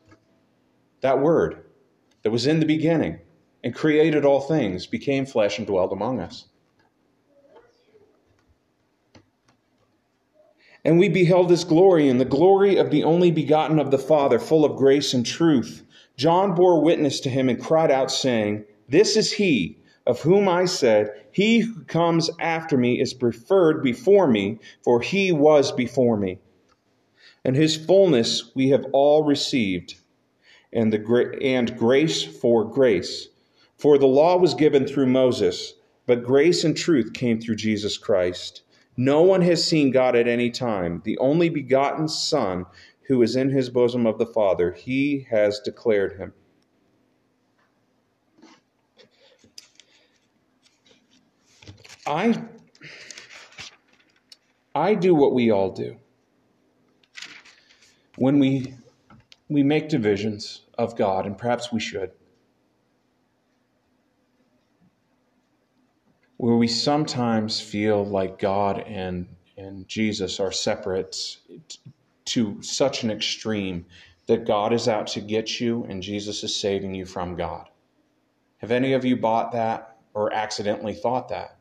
That 1.00 1.20
Word 1.20 1.64
that 2.22 2.30
was 2.30 2.46
in 2.46 2.60
the 2.60 2.66
beginning 2.66 3.18
and 3.64 3.74
created 3.74 4.24
all 4.24 4.40
things 4.40 4.86
became 4.86 5.26
flesh 5.26 5.58
and 5.58 5.66
dwelled 5.66 5.92
among 5.92 6.20
us. 6.20 6.46
And 10.84 10.98
we 10.98 11.08
beheld 11.08 11.48
his 11.48 11.62
glory, 11.62 12.08
and 12.08 12.20
the 12.20 12.24
glory 12.24 12.76
of 12.76 12.90
the 12.90 13.04
only 13.04 13.30
begotten 13.30 13.78
of 13.78 13.92
the 13.92 13.98
Father, 13.98 14.40
full 14.40 14.64
of 14.64 14.76
grace 14.76 15.14
and 15.14 15.24
truth. 15.24 15.84
John 16.16 16.56
bore 16.56 16.82
witness 16.82 17.20
to 17.20 17.30
him 17.30 17.48
and 17.48 17.60
cried 17.60 17.92
out, 17.92 18.10
saying, 18.10 18.64
This 18.88 19.16
is 19.16 19.32
he 19.32 19.78
of 20.06 20.20
whom 20.22 20.48
I 20.48 20.64
said, 20.64 21.12
He 21.30 21.60
who 21.60 21.84
comes 21.84 22.30
after 22.40 22.76
me 22.76 23.00
is 23.00 23.14
preferred 23.14 23.82
before 23.82 24.26
me, 24.26 24.58
for 24.82 25.00
he 25.00 25.32
was 25.32 25.72
before 25.72 26.16
me. 26.16 26.38
And 27.44 27.56
his 27.56 27.76
fullness 27.76 28.54
we 28.54 28.70
have 28.70 28.86
all 28.92 29.24
received, 29.24 29.96
and, 30.72 30.92
the, 30.92 31.38
and 31.42 31.76
grace 31.76 32.22
for 32.22 32.64
grace. 32.64 33.28
For 33.76 33.98
the 33.98 34.06
law 34.06 34.36
was 34.36 34.54
given 34.54 34.86
through 34.86 35.06
Moses, 35.06 35.74
but 36.06 36.24
grace 36.24 36.64
and 36.64 36.76
truth 36.76 37.12
came 37.12 37.40
through 37.40 37.56
Jesus 37.56 37.98
Christ. 37.98 38.62
No 38.96 39.22
one 39.22 39.42
has 39.42 39.64
seen 39.64 39.90
God 39.90 40.14
at 40.14 40.28
any 40.28 40.50
time. 40.50 41.00
The 41.04 41.18
only 41.18 41.48
begotten 41.48 42.08
Son, 42.08 42.66
who 43.08 43.22
is 43.22 43.36
in 43.36 43.50
his 43.50 43.70
bosom 43.70 44.06
of 44.06 44.18
the 44.18 44.26
Father, 44.26 44.72
he 44.72 45.26
has 45.30 45.60
declared 45.60 46.18
him. 46.18 46.32
I 52.06 52.42
I 54.74 54.94
do 54.94 55.14
what 55.14 55.34
we 55.34 55.50
all 55.50 55.70
do. 55.70 55.96
When 58.16 58.38
we 58.38 58.74
we 59.48 59.62
make 59.62 59.88
divisions 59.88 60.62
of 60.78 60.96
God, 60.96 61.26
and 61.26 61.36
perhaps 61.36 61.72
we 61.72 61.80
should, 61.80 62.10
where 66.42 66.56
we 66.56 66.66
sometimes 66.66 67.60
feel 67.60 68.04
like 68.04 68.38
God 68.38 68.80
and, 68.80 69.28
and 69.56 69.86
Jesus 69.86 70.40
are 70.40 70.50
separate 70.50 71.36
to 72.24 72.62
such 72.62 73.04
an 73.04 73.12
extreme 73.12 73.86
that 74.26 74.46
God 74.46 74.72
is 74.72 74.88
out 74.88 75.06
to 75.08 75.20
get 75.20 75.60
you 75.60 75.84
and 75.84 76.02
Jesus 76.02 76.42
is 76.42 76.58
saving 76.58 76.94
you 76.94 77.06
from 77.06 77.36
God. 77.36 77.68
Have 78.58 78.72
any 78.72 78.94
of 78.94 79.04
you 79.04 79.16
bought 79.16 79.52
that 79.52 79.98
or 80.14 80.32
accidentally 80.32 80.94
thought 80.94 81.28
that? 81.28 81.58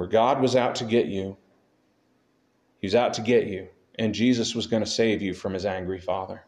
Where 0.00 0.08
God 0.08 0.40
was 0.40 0.56
out 0.56 0.76
to 0.76 0.86
get 0.86 1.08
you, 1.08 1.36
He 2.78 2.86
was 2.86 2.94
out 2.94 3.12
to 3.12 3.20
get 3.20 3.48
you, 3.48 3.68
and 3.98 4.14
Jesus 4.14 4.54
was 4.54 4.66
going 4.66 4.82
to 4.82 4.88
save 4.88 5.20
you 5.20 5.34
from 5.34 5.52
His 5.52 5.66
angry 5.66 6.00
Father. 6.00 6.42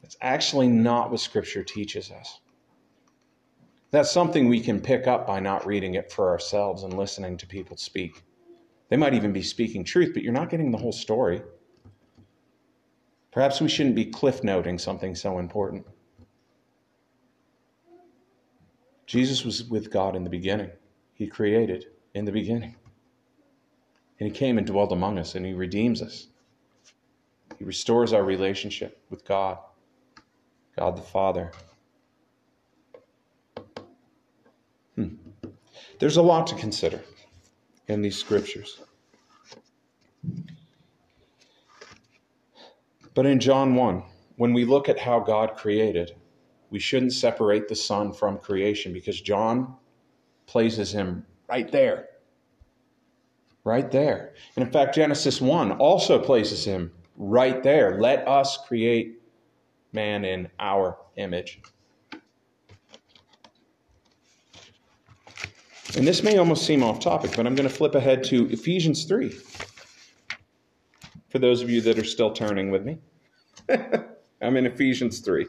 That's 0.00 0.16
actually 0.22 0.68
not 0.68 1.10
what 1.10 1.20
Scripture 1.20 1.62
teaches 1.62 2.10
us. 2.10 2.40
That's 3.90 4.10
something 4.10 4.48
we 4.48 4.60
can 4.60 4.80
pick 4.80 5.06
up 5.06 5.26
by 5.26 5.40
not 5.40 5.66
reading 5.66 5.92
it 5.92 6.10
for 6.10 6.30
ourselves 6.30 6.82
and 6.82 6.96
listening 6.96 7.36
to 7.36 7.46
people 7.46 7.76
speak. 7.76 8.22
They 8.88 8.96
might 8.96 9.12
even 9.12 9.34
be 9.34 9.42
speaking 9.42 9.84
truth, 9.84 10.12
but 10.14 10.22
you're 10.22 10.32
not 10.32 10.48
getting 10.48 10.70
the 10.70 10.78
whole 10.78 10.90
story. 10.90 11.42
Perhaps 13.30 13.60
we 13.60 13.68
shouldn't 13.68 13.94
be 13.94 14.06
cliff 14.06 14.42
noting 14.42 14.78
something 14.78 15.14
so 15.14 15.38
important. 15.38 15.84
Jesus 19.06 19.44
was 19.44 19.64
with 19.64 19.90
God 19.90 20.16
in 20.16 20.24
the 20.24 20.30
beginning. 20.30 20.70
He 21.14 21.26
created 21.26 21.86
in 22.14 22.24
the 22.24 22.32
beginning. 22.32 22.76
And 24.18 24.28
He 24.28 24.34
came 24.34 24.58
and 24.58 24.66
dwelt 24.66 24.92
among 24.92 25.18
us, 25.18 25.34
and 25.34 25.44
He 25.44 25.52
redeems 25.52 26.02
us. 26.02 26.28
He 27.58 27.64
restores 27.64 28.12
our 28.12 28.24
relationship 28.24 29.00
with 29.10 29.24
God. 29.24 29.58
God 30.76 30.96
the 30.96 31.02
Father. 31.02 31.52
Hmm. 34.96 35.14
There's 35.98 36.16
a 36.16 36.22
lot 36.22 36.46
to 36.48 36.54
consider 36.54 37.00
in 37.88 38.02
these 38.02 38.16
scriptures. 38.16 38.80
But 43.14 43.26
in 43.26 43.40
John 43.40 43.74
1, 43.74 44.02
when 44.36 44.52
we 44.52 44.64
look 44.64 44.88
at 44.88 44.98
how 44.98 45.20
God 45.20 45.56
created, 45.56 46.14
we 46.72 46.78
shouldn't 46.78 47.12
separate 47.12 47.68
the 47.68 47.76
Son 47.76 48.12
from 48.12 48.38
creation 48.38 48.94
because 48.94 49.20
John 49.20 49.76
places 50.46 50.90
him 50.90 51.24
right 51.48 51.70
there. 51.70 52.08
Right 53.62 53.90
there. 53.90 54.32
And 54.56 54.64
in 54.64 54.72
fact, 54.72 54.94
Genesis 54.94 55.40
1 55.40 55.72
also 55.72 56.18
places 56.18 56.64
him 56.64 56.90
right 57.16 57.62
there. 57.62 58.00
Let 58.00 58.26
us 58.26 58.58
create 58.66 59.20
man 59.92 60.24
in 60.24 60.48
our 60.58 60.96
image. 61.16 61.60
And 65.94 66.08
this 66.08 66.22
may 66.22 66.38
almost 66.38 66.64
seem 66.64 66.82
off 66.82 67.00
topic, 67.00 67.32
but 67.36 67.46
I'm 67.46 67.54
going 67.54 67.68
to 67.68 67.74
flip 67.74 67.94
ahead 67.94 68.24
to 68.24 68.50
Ephesians 68.50 69.04
3 69.04 69.30
for 71.28 71.38
those 71.38 71.60
of 71.60 71.68
you 71.68 71.82
that 71.82 71.98
are 71.98 72.04
still 72.04 72.32
turning 72.32 72.70
with 72.70 72.82
me. 72.82 72.96
I'm 74.40 74.56
in 74.56 74.64
Ephesians 74.64 75.20
3. 75.20 75.46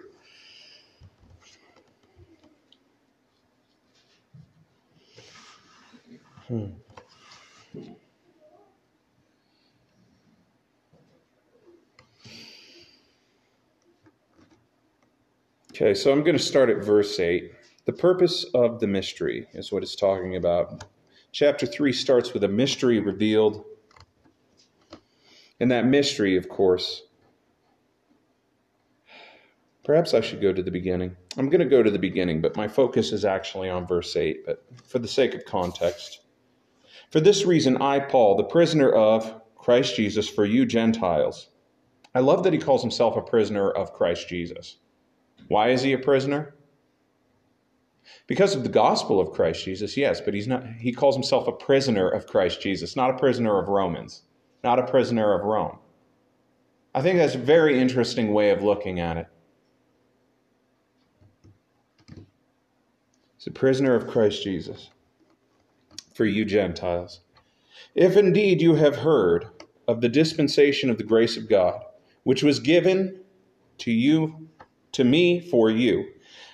Hmm. 6.54 6.66
Okay, 15.72 15.96
so 15.96 16.12
I'm 16.12 16.20
going 16.20 16.38
to 16.38 16.44
start 16.44 16.70
at 16.70 16.84
verse 16.84 17.20
8. 17.20 17.52
The 17.86 17.94
purpose 17.94 18.46
of 18.54 18.80
the 18.80 18.86
mystery 18.86 19.48
is 19.54 19.72
what 19.72 19.82
it's 19.82 19.96
talking 19.96 20.36
about. 20.36 20.84
Chapter 21.32 21.66
3 21.66 21.92
starts 21.92 22.36
with 22.36 22.44
a 22.44 22.48
mystery 22.48 23.00
revealed. 23.00 23.66
And 25.60 25.72
that 25.72 25.88
mystery, 25.88 26.38
of 26.38 26.50
course, 26.50 27.02
perhaps 29.84 30.14
I 30.14 30.22
should 30.22 30.40
go 30.40 30.54
to 30.54 30.62
the 30.62 30.70
beginning. 30.70 31.16
I'm 31.36 31.50
going 31.50 31.62
to 31.62 31.66
go 31.66 31.82
to 31.82 31.90
the 31.90 31.98
beginning, 31.98 32.42
but 32.42 32.56
my 32.56 32.68
focus 32.68 33.12
is 33.12 33.26
actually 33.26 33.72
on 33.72 33.88
verse 33.88 34.16
8, 34.16 34.46
but 34.46 34.64
for 34.86 35.00
the 35.00 35.08
sake 35.08 35.34
of 35.34 35.46
context. 35.46 36.20
For 37.14 37.22
this 37.22 37.46
reason, 37.46 37.80
I, 37.80 38.00
Paul, 38.00 38.38
the 38.38 38.44
prisoner 38.44 38.92
of 38.92 39.40
Christ 39.56 39.96
Jesus, 39.96 40.28
for 40.28 40.46
you 40.46 40.66
Gentiles. 40.66 41.50
I 42.16 42.22
love 42.22 42.44
that 42.44 42.54
he 42.54 42.58
calls 42.58 42.82
himself 42.82 43.16
a 43.16 43.22
prisoner 43.22 43.70
of 43.70 43.94
Christ 43.94 44.28
Jesus. 44.28 44.78
Why 45.48 45.70
is 45.70 45.84
he 45.84 45.94
a 45.94 46.00
prisoner? 46.00 46.56
Because 48.26 48.56
of 48.56 48.64
the 48.64 48.70
gospel 48.70 49.20
of 49.20 49.32
Christ 49.32 49.64
Jesus, 49.64 49.96
yes, 49.96 50.22
but 50.22 50.34
he's 50.34 50.48
not 50.48 50.66
he 50.66 50.92
calls 50.92 51.14
himself 51.16 51.48
a 51.48 51.52
prisoner 51.52 52.10
of 52.10 52.26
Christ 52.26 52.62
Jesus, 52.62 52.96
not 52.96 53.12
a 53.12 53.20
prisoner 53.20 53.60
of 53.60 53.68
Romans, 53.68 54.24
not 54.64 54.80
a 54.80 54.88
prisoner 54.88 55.36
of 55.36 55.46
Rome. 55.46 55.78
I 56.96 57.04
think 57.04 57.20
that's 57.20 57.36
a 57.36 57.38
very 57.38 57.80
interesting 57.80 58.34
way 58.34 58.50
of 58.50 58.64
looking 58.64 59.00
at 59.00 59.18
it. 59.18 59.28
He's 63.38 63.46
a 63.46 63.52
prisoner 63.52 63.94
of 63.94 64.08
Christ 64.08 64.44
Jesus 64.44 64.90
for 66.14 66.26
you 66.26 66.46
Gentiles. 66.46 67.22
If 67.96 68.18
indeed 68.18 68.62
you 68.62 68.76
have 68.76 68.98
heard 68.98 69.46
of 69.88 70.02
the 70.02 70.10
dispensation 70.10 70.90
of 70.90 70.98
the 70.98 71.04
grace 71.04 71.38
of 71.38 71.50
God, 71.50 71.84
which 72.24 72.44
was 72.44 72.60
given 72.60 73.20
to 73.80 73.92
you 73.92 74.50
to 74.94 75.04
me 75.04 75.40
for 75.40 75.70
you. 75.70 76.06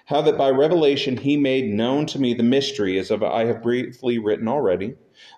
How 0.06 0.22
that 0.22 0.38
by 0.38 0.50
revelation 0.50 1.18
he 1.18 1.38
made 1.38 1.70
known 1.70 2.08
to 2.08 2.20
me 2.20 2.34
the 2.34 2.42
mystery, 2.42 2.98
as 2.98 3.12
of 3.12 3.22
I 3.22 3.46
have 3.46 3.62
briefly 3.62 4.18
written 4.18 4.48
already, 4.48 4.96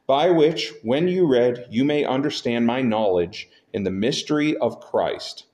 by 0.07 0.29
which, 0.29 0.71
when 0.84 1.07
you 1.10 1.27
read, 1.27 1.67
you 1.69 1.84
may 1.84 2.05
understand 2.05 2.65
my 2.65 2.81
knowledge 2.81 3.49
in 3.73 3.84
the 3.84 3.91
mystery 3.91 4.55
of 4.57 4.79
Christ, 4.79 5.45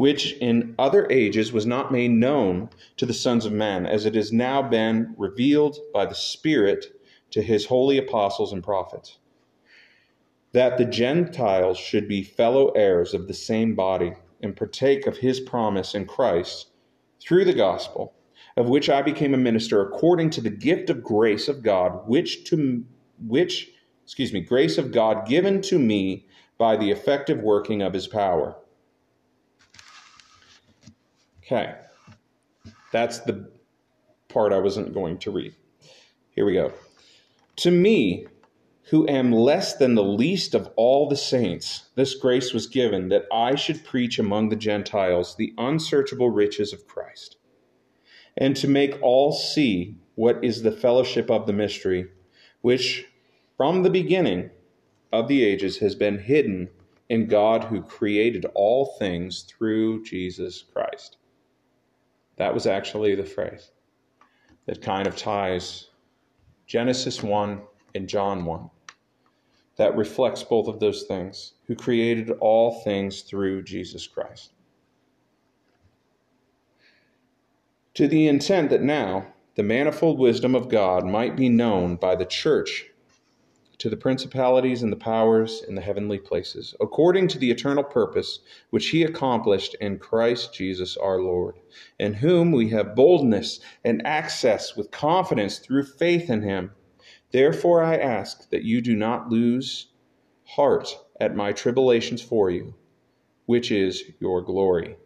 which 0.00 0.32
in 0.38 0.74
other 0.78 1.06
ages 1.10 1.52
was 1.52 1.66
not 1.66 1.92
made 1.92 2.10
known 2.10 2.70
to 2.96 3.04
the 3.04 3.12
sons 3.12 3.44
of 3.44 3.52
men, 3.52 3.84
as 3.84 4.06
it 4.06 4.14
has 4.14 4.32
now 4.32 4.62
been 4.62 5.14
revealed 5.18 5.76
by 5.92 6.06
the 6.06 6.14
Spirit 6.14 6.86
to 7.30 7.42
his 7.42 7.66
holy 7.66 7.98
apostles 7.98 8.50
and 8.50 8.64
prophets 8.64 9.18
that 10.52 10.78
the 10.78 10.86
Gentiles 10.86 11.76
should 11.76 12.08
be 12.08 12.22
fellow 12.22 12.68
heirs 12.70 13.12
of 13.12 13.28
the 13.28 13.34
same 13.34 13.74
body 13.74 14.14
and 14.42 14.56
partake 14.56 15.06
of 15.06 15.18
his 15.18 15.38
promise 15.38 15.94
in 15.94 16.06
Christ 16.06 16.68
through 17.20 17.44
the 17.44 17.52
gospel, 17.52 18.14
of 18.56 18.70
which 18.70 18.88
I 18.88 19.02
became 19.02 19.34
a 19.34 19.36
minister 19.36 19.82
according 19.82 20.30
to 20.30 20.40
the 20.40 20.48
gift 20.48 20.88
of 20.88 21.04
grace 21.04 21.46
of 21.46 21.62
God, 21.62 22.08
which 22.08 22.44
to 22.44 22.86
which, 23.28 23.68
excuse 24.02 24.32
me, 24.32 24.40
grace 24.40 24.78
of 24.78 24.92
God 24.92 25.28
given 25.28 25.60
to 25.60 25.78
me 25.78 26.24
by 26.56 26.74
the 26.78 26.90
effective 26.90 27.40
working 27.40 27.82
of 27.82 27.92
his 27.92 28.06
power. 28.06 28.56
Okay. 31.50 31.74
That's 32.92 33.18
the 33.20 33.50
part 34.28 34.52
I 34.52 34.58
wasn't 34.58 34.94
going 34.94 35.18
to 35.18 35.32
read. 35.32 35.56
Here 36.30 36.44
we 36.44 36.52
go. 36.52 36.72
To 37.56 37.72
me, 37.72 38.28
who 38.90 39.08
am 39.08 39.32
less 39.32 39.76
than 39.76 39.96
the 39.96 40.04
least 40.04 40.54
of 40.54 40.70
all 40.76 41.08
the 41.08 41.16
saints, 41.16 41.88
this 41.96 42.14
grace 42.14 42.52
was 42.52 42.68
given 42.68 43.08
that 43.08 43.24
I 43.32 43.56
should 43.56 43.84
preach 43.84 44.20
among 44.20 44.48
the 44.48 44.56
Gentiles 44.56 45.34
the 45.34 45.52
unsearchable 45.58 46.30
riches 46.30 46.72
of 46.72 46.86
Christ, 46.86 47.36
and 48.36 48.54
to 48.56 48.68
make 48.68 49.02
all 49.02 49.32
see 49.32 49.96
what 50.14 50.44
is 50.44 50.62
the 50.62 50.70
fellowship 50.70 51.32
of 51.32 51.46
the 51.48 51.52
mystery, 51.52 52.06
which 52.60 53.06
from 53.56 53.82
the 53.82 53.90
beginning 53.90 54.50
of 55.12 55.26
the 55.26 55.44
ages 55.44 55.78
has 55.78 55.96
been 55.96 56.18
hidden 56.20 56.68
in 57.08 57.26
God 57.26 57.64
who 57.64 57.82
created 57.82 58.46
all 58.54 58.94
things 59.00 59.42
through 59.42 60.04
Jesus 60.04 60.62
Christ. 60.72 61.16
That 62.40 62.54
was 62.54 62.66
actually 62.66 63.14
the 63.14 63.22
phrase 63.22 63.70
that 64.64 64.80
kind 64.80 65.06
of 65.06 65.14
ties 65.14 65.88
Genesis 66.66 67.22
1 67.22 67.60
and 67.94 68.08
John 68.08 68.46
1 68.46 68.70
that 69.76 69.94
reflects 69.94 70.42
both 70.42 70.66
of 70.66 70.80
those 70.80 71.02
things, 71.02 71.52
who 71.66 71.76
created 71.76 72.30
all 72.40 72.80
things 72.80 73.20
through 73.20 73.64
Jesus 73.64 74.06
Christ. 74.06 74.52
To 77.92 78.08
the 78.08 78.26
intent 78.26 78.70
that 78.70 78.80
now 78.80 79.26
the 79.56 79.62
manifold 79.62 80.18
wisdom 80.18 80.54
of 80.54 80.70
God 80.70 81.04
might 81.04 81.36
be 81.36 81.50
known 81.50 81.96
by 81.96 82.16
the 82.16 82.24
church 82.24 82.86
to 83.80 83.88
the 83.88 83.96
principalities 83.96 84.82
and 84.82 84.92
the 84.92 84.96
powers 84.96 85.62
in 85.66 85.74
the 85.74 85.80
heavenly 85.80 86.18
places, 86.18 86.74
according 86.80 87.26
to 87.26 87.38
the 87.38 87.50
eternal 87.50 87.82
purpose 87.82 88.40
which 88.68 88.90
he 88.90 89.02
accomplished 89.02 89.74
in 89.80 89.98
Christ 89.98 90.52
Jesus 90.52 90.98
our 90.98 91.18
Lord, 91.18 91.56
in 91.98 92.12
whom 92.12 92.52
we 92.52 92.68
have 92.68 92.94
boldness 92.94 93.58
and 93.82 94.06
access 94.06 94.76
with 94.76 94.90
confidence 94.90 95.58
through 95.58 95.84
faith 95.84 96.28
in 96.28 96.42
him. 96.42 96.72
Therefore, 97.32 97.82
I 97.82 97.96
ask 97.96 98.50
that 98.50 98.64
you 98.64 98.82
do 98.82 98.94
not 98.94 99.30
lose 99.30 99.86
heart 100.44 100.94
at 101.18 101.34
my 101.34 101.52
tribulations 101.52 102.20
for 102.20 102.50
you, 102.50 102.74
which 103.46 103.72
is 103.72 104.02
your 104.20 104.42
glory. 104.42 104.96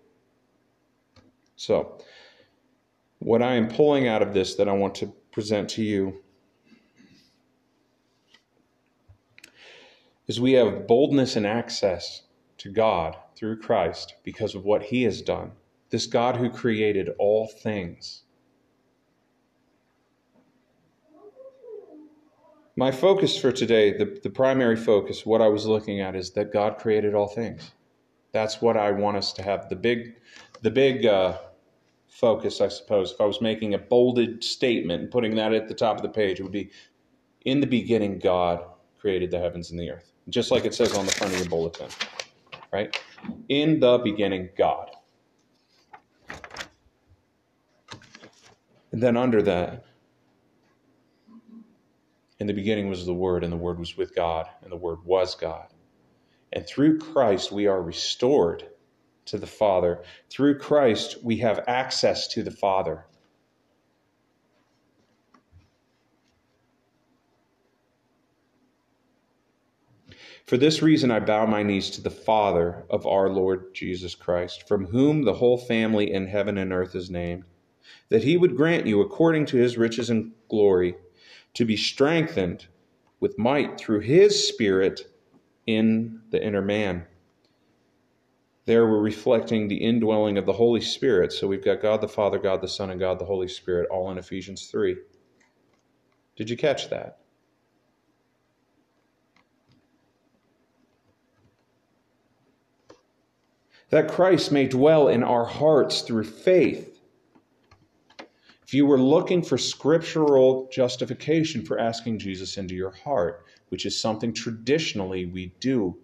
So, 1.54 1.98
what 3.20 3.40
I 3.40 3.54
am 3.54 3.68
pulling 3.68 4.08
out 4.08 4.20
of 4.20 4.34
this 4.34 4.56
that 4.56 4.68
I 4.68 4.72
want 4.72 4.96
to 4.96 5.12
present 5.30 5.70
to 5.70 5.82
you 5.82 6.23
is 10.26 10.40
we 10.40 10.52
have 10.52 10.86
boldness 10.86 11.36
and 11.36 11.46
access 11.46 12.22
to 12.58 12.70
God 12.70 13.16
through 13.36 13.58
Christ 13.58 14.14
because 14.24 14.54
of 14.54 14.64
what 14.64 14.82
he 14.82 15.02
has 15.02 15.20
done. 15.20 15.52
This 15.90 16.06
God 16.06 16.36
who 16.36 16.50
created 16.50 17.10
all 17.18 17.46
things. 17.46 18.22
My 22.76 22.90
focus 22.90 23.38
for 23.38 23.52
today, 23.52 23.96
the, 23.96 24.18
the 24.22 24.30
primary 24.30 24.76
focus, 24.76 25.24
what 25.24 25.40
I 25.40 25.46
was 25.46 25.66
looking 25.66 26.00
at 26.00 26.16
is 26.16 26.30
that 26.32 26.52
God 26.52 26.78
created 26.78 27.14
all 27.14 27.28
things. 27.28 27.70
That's 28.32 28.60
what 28.60 28.76
I 28.76 28.90
want 28.90 29.16
us 29.16 29.32
to 29.34 29.42
have. 29.42 29.68
The 29.68 29.76
big, 29.76 30.16
the 30.62 30.70
big 30.70 31.06
uh, 31.06 31.38
focus, 32.08 32.60
I 32.60 32.68
suppose, 32.68 33.12
if 33.12 33.20
I 33.20 33.26
was 33.26 33.40
making 33.40 33.74
a 33.74 33.78
bolded 33.78 34.42
statement 34.42 35.02
and 35.02 35.10
putting 35.10 35.36
that 35.36 35.52
at 35.52 35.68
the 35.68 35.74
top 35.74 35.96
of 35.96 36.02
the 36.02 36.08
page, 36.08 36.40
it 36.40 36.42
would 36.42 36.50
be 36.50 36.70
In 37.44 37.60
the 37.60 37.66
beginning, 37.66 38.18
God 38.18 38.64
created 38.98 39.30
the 39.30 39.38
heavens 39.38 39.70
and 39.70 39.78
the 39.78 39.90
earth. 39.90 40.13
Just 40.28 40.50
like 40.50 40.64
it 40.64 40.74
says 40.74 40.94
on 40.94 41.06
the 41.06 41.12
front 41.12 41.32
of 41.34 41.38
your 41.38 41.48
bulletin, 41.48 41.88
right? 42.72 42.98
In 43.48 43.80
the 43.80 43.98
beginning, 43.98 44.48
God. 44.56 44.90
And 48.92 49.02
then 49.02 49.16
under 49.16 49.42
that, 49.42 49.84
in 52.40 52.46
the 52.46 52.52
beginning 52.52 52.88
was 52.88 53.06
the 53.06 53.14
Word, 53.14 53.44
and 53.44 53.52
the 53.52 53.56
Word 53.56 53.78
was 53.78 53.96
with 53.96 54.14
God, 54.14 54.48
and 54.62 54.72
the 54.72 54.76
Word 54.76 55.04
was 55.04 55.34
God. 55.34 55.68
And 56.52 56.66
through 56.66 56.98
Christ, 56.98 57.52
we 57.52 57.66
are 57.66 57.82
restored 57.82 58.68
to 59.26 59.38
the 59.38 59.46
Father. 59.46 60.04
Through 60.30 60.58
Christ, 60.58 61.22
we 61.24 61.38
have 61.38 61.64
access 61.66 62.28
to 62.28 62.42
the 62.42 62.50
Father. 62.50 63.06
For 70.44 70.58
this 70.58 70.82
reason, 70.82 71.10
I 71.10 71.20
bow 71.20 71.46
my 71.46 71.62
knees 71.62 71.88
to 71.90 72.02
the 72.02 72.10
Father 72.10 72.84
of 72.90 73.06
our 73.06 73.30
Lord 73.30 73.74
Jesus 73.74 74.14
Christ, 74.14 74.68
from 74.68 74.86
whom 74.86 75.22
the 75.22 75.34
whole 75.34 75.56
family 75.56 76.12
in 76.12 76.26
heaven 76.26 76.58
and 76.58 76.70
earth 76.70 76.94
is 76.94 77.08
named, 77.08 77.44
that 78.10 78.24
he 78.24 78.36
would 78.36 78.56
grant 78.56 78.86
you, 78.86 79.00
according 79.00 79.46
to 79.46 79.56
his 79.56 79.78
riches 79.78 80.10
and 80.10 80.32
glory, 80.50 80.96
to 81.54 81.64
be 81.64 81.76
strengthened 81.76 82.66
with 83.20 83.38
might 83.38 83.78
through 83.78 84.00
his 84.00 84.46
Spirit 84.46 85.10
in 85.66 86.20
the 86.30 86.44
inner 86.44 86.60
man. 86.60 87.06
There 88.66 88.86
we're 88.86 89.00
reflecting 89.00 89.68
the 89.68 89.82
indwelling 89.82 90.36
of 90.36 90.44
the 90.44 90.52
Holy 90.52 90.80
Spirit. 90.82 91.32
So 91.32 91.46
we've 91.46 91.64
got 91.64 91.80
God 91.80 92.02
the 92.02 92.08
Father, 92.08 92.38
God 92.38 92.60
the 92.60 92.68
Son, 92.68 92.90
and 92.90 93.00
God 93.00 93.18
the 93.18 93.24
Holy 93.24 93.48
Spirit, 93.48 93.88
all 93.90 94.10
in 94.10 94.18
Ephesians 94.18 94.66
3. 94.66 94.96
Did 96.36 96.50
you 96.50 96.56
catch 96.56 96.90
that? 96.90 97.23
That 103.94 104.08
Christ 104.08 104.50
may 104.50 104.66
dwell 104.66 105.06
in 105.06 105.22
our 105.22 105.44
hearts 105.44 106.00
through 106.00 106.24
faith 106.24 107.00
if 108.64 108.74
you 108.74 108.86
were 108.86 108.98
looking 108.98 109.40
for 109.40 109.56
scriptural 109.56 110.68
justification 110.72 111.64
for 111.64 111.78
asking 111.78 112.18
Jesus 112.18 112.56
into 112.56 112.74
your 112.74 112.90
heart, 112.90 113.44
which 113.68 113.86
is 113.86 113.96
something 113.96 114.32
traditionally 114.32 115.26
we 115.26 115.54
do 115.60 115.96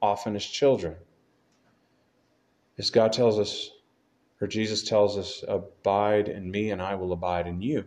often 0.00 0.36
as 0.36 0.44
children, 0.44 0.94
as 2.78 2.90
God 2.90 3.12
tells 3.12 3.40
us, 3.40 3.70
or 4.40 4.46
Jesus 4.46 4.84
tells 4.84 5.18
us, 5.18 5.42
abide 5.48 6.28
in 6.28 6.48
me 6.48 6.70
and 6.70 6.80
I 6.80 6.94
will 6.94 7.12
abide 7.12 7.48
in 7.48 7.60
you. 7.60 7.84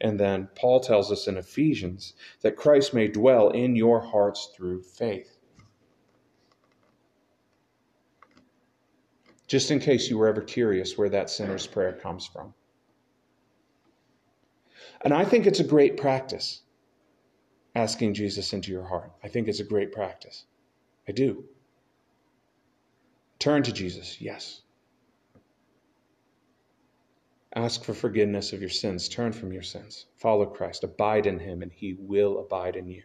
And 0.00 0.20
then 0.20 0.48
Paul 0.54 0.78
tells 0.78 1.10
us 1.10 1.26
in 1.26 1.38
Ephesians 1.38 2.14
that 2.42 2.54
Christ 2.54 2.94
may 2.94 3.08
dwell 3.08 3.48
in 3.48 3.74
your 3.74 3.98
hearts 3.98 4.52
through 4.54 4.82
faith. 4.82 5.38
Just 9.52 9.70
in 9.70 9.80
case 9.80 10.08
you 10.08 10.16
were 10.16 10.28
ever 10.28 10.40
curious 10.40 10.96
where 10.96 11.10
that 11.10 11.28
sinner's 11.28 11.66
prayer 11.66 11.92
comes 11.92 12.26
from. 12.26 12.54
And 15.02 15.12
I 15.12 15.26
think 15.26 15.44
it's 15.44 15.60
a 15.60 15.64
great 15.64 15.98
practice, 15.98 16.62
asking 17.74 18.14
Jesus 18.14 18.54
into 18.54 18.72
your 18.72 18.84
heart. 18.84 19.12
I 19.22 19.28
think 19.28 19.48
it's 19.48 19.60
a 19.60 19.64
great 19.64 19.92
practice. 19.92 20.46
I 21.06 21.12
do. 21.12 21.44
Turn 23.38 23.62
to 23.64 23.72
Jesus, 23.72 24.22
yes. 24.22 24.62
Ask 27.54 27.84
for 27.84 27.92
forgiveness 27.92 28.54
of 28.54 28.62
your 28.62 28.70
sins. 28.70 29.06
Turn 29.06 29.32
from 29.32 29.52
your 29.52 29.60
sins. 29.60 30.06
Follow 30.16 30.46
Christ. 30.46 30.82
Abide 30.82 31.26
in 31.26 31.38
him, 31.38 31.60
and 31.60 31.70
he 31.70 31.92
will 31.98 32.38
abide 32.38 32.76
in 32.76 32.88
you. 32.88 33.02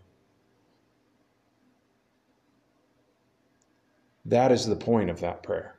That 4.24 4.54
is 4.54 4.66
the 4.66 4.78
point 4.78 5.10
of 5.10 5.20
that 5.20 5.44
prayer. 5.44 5.77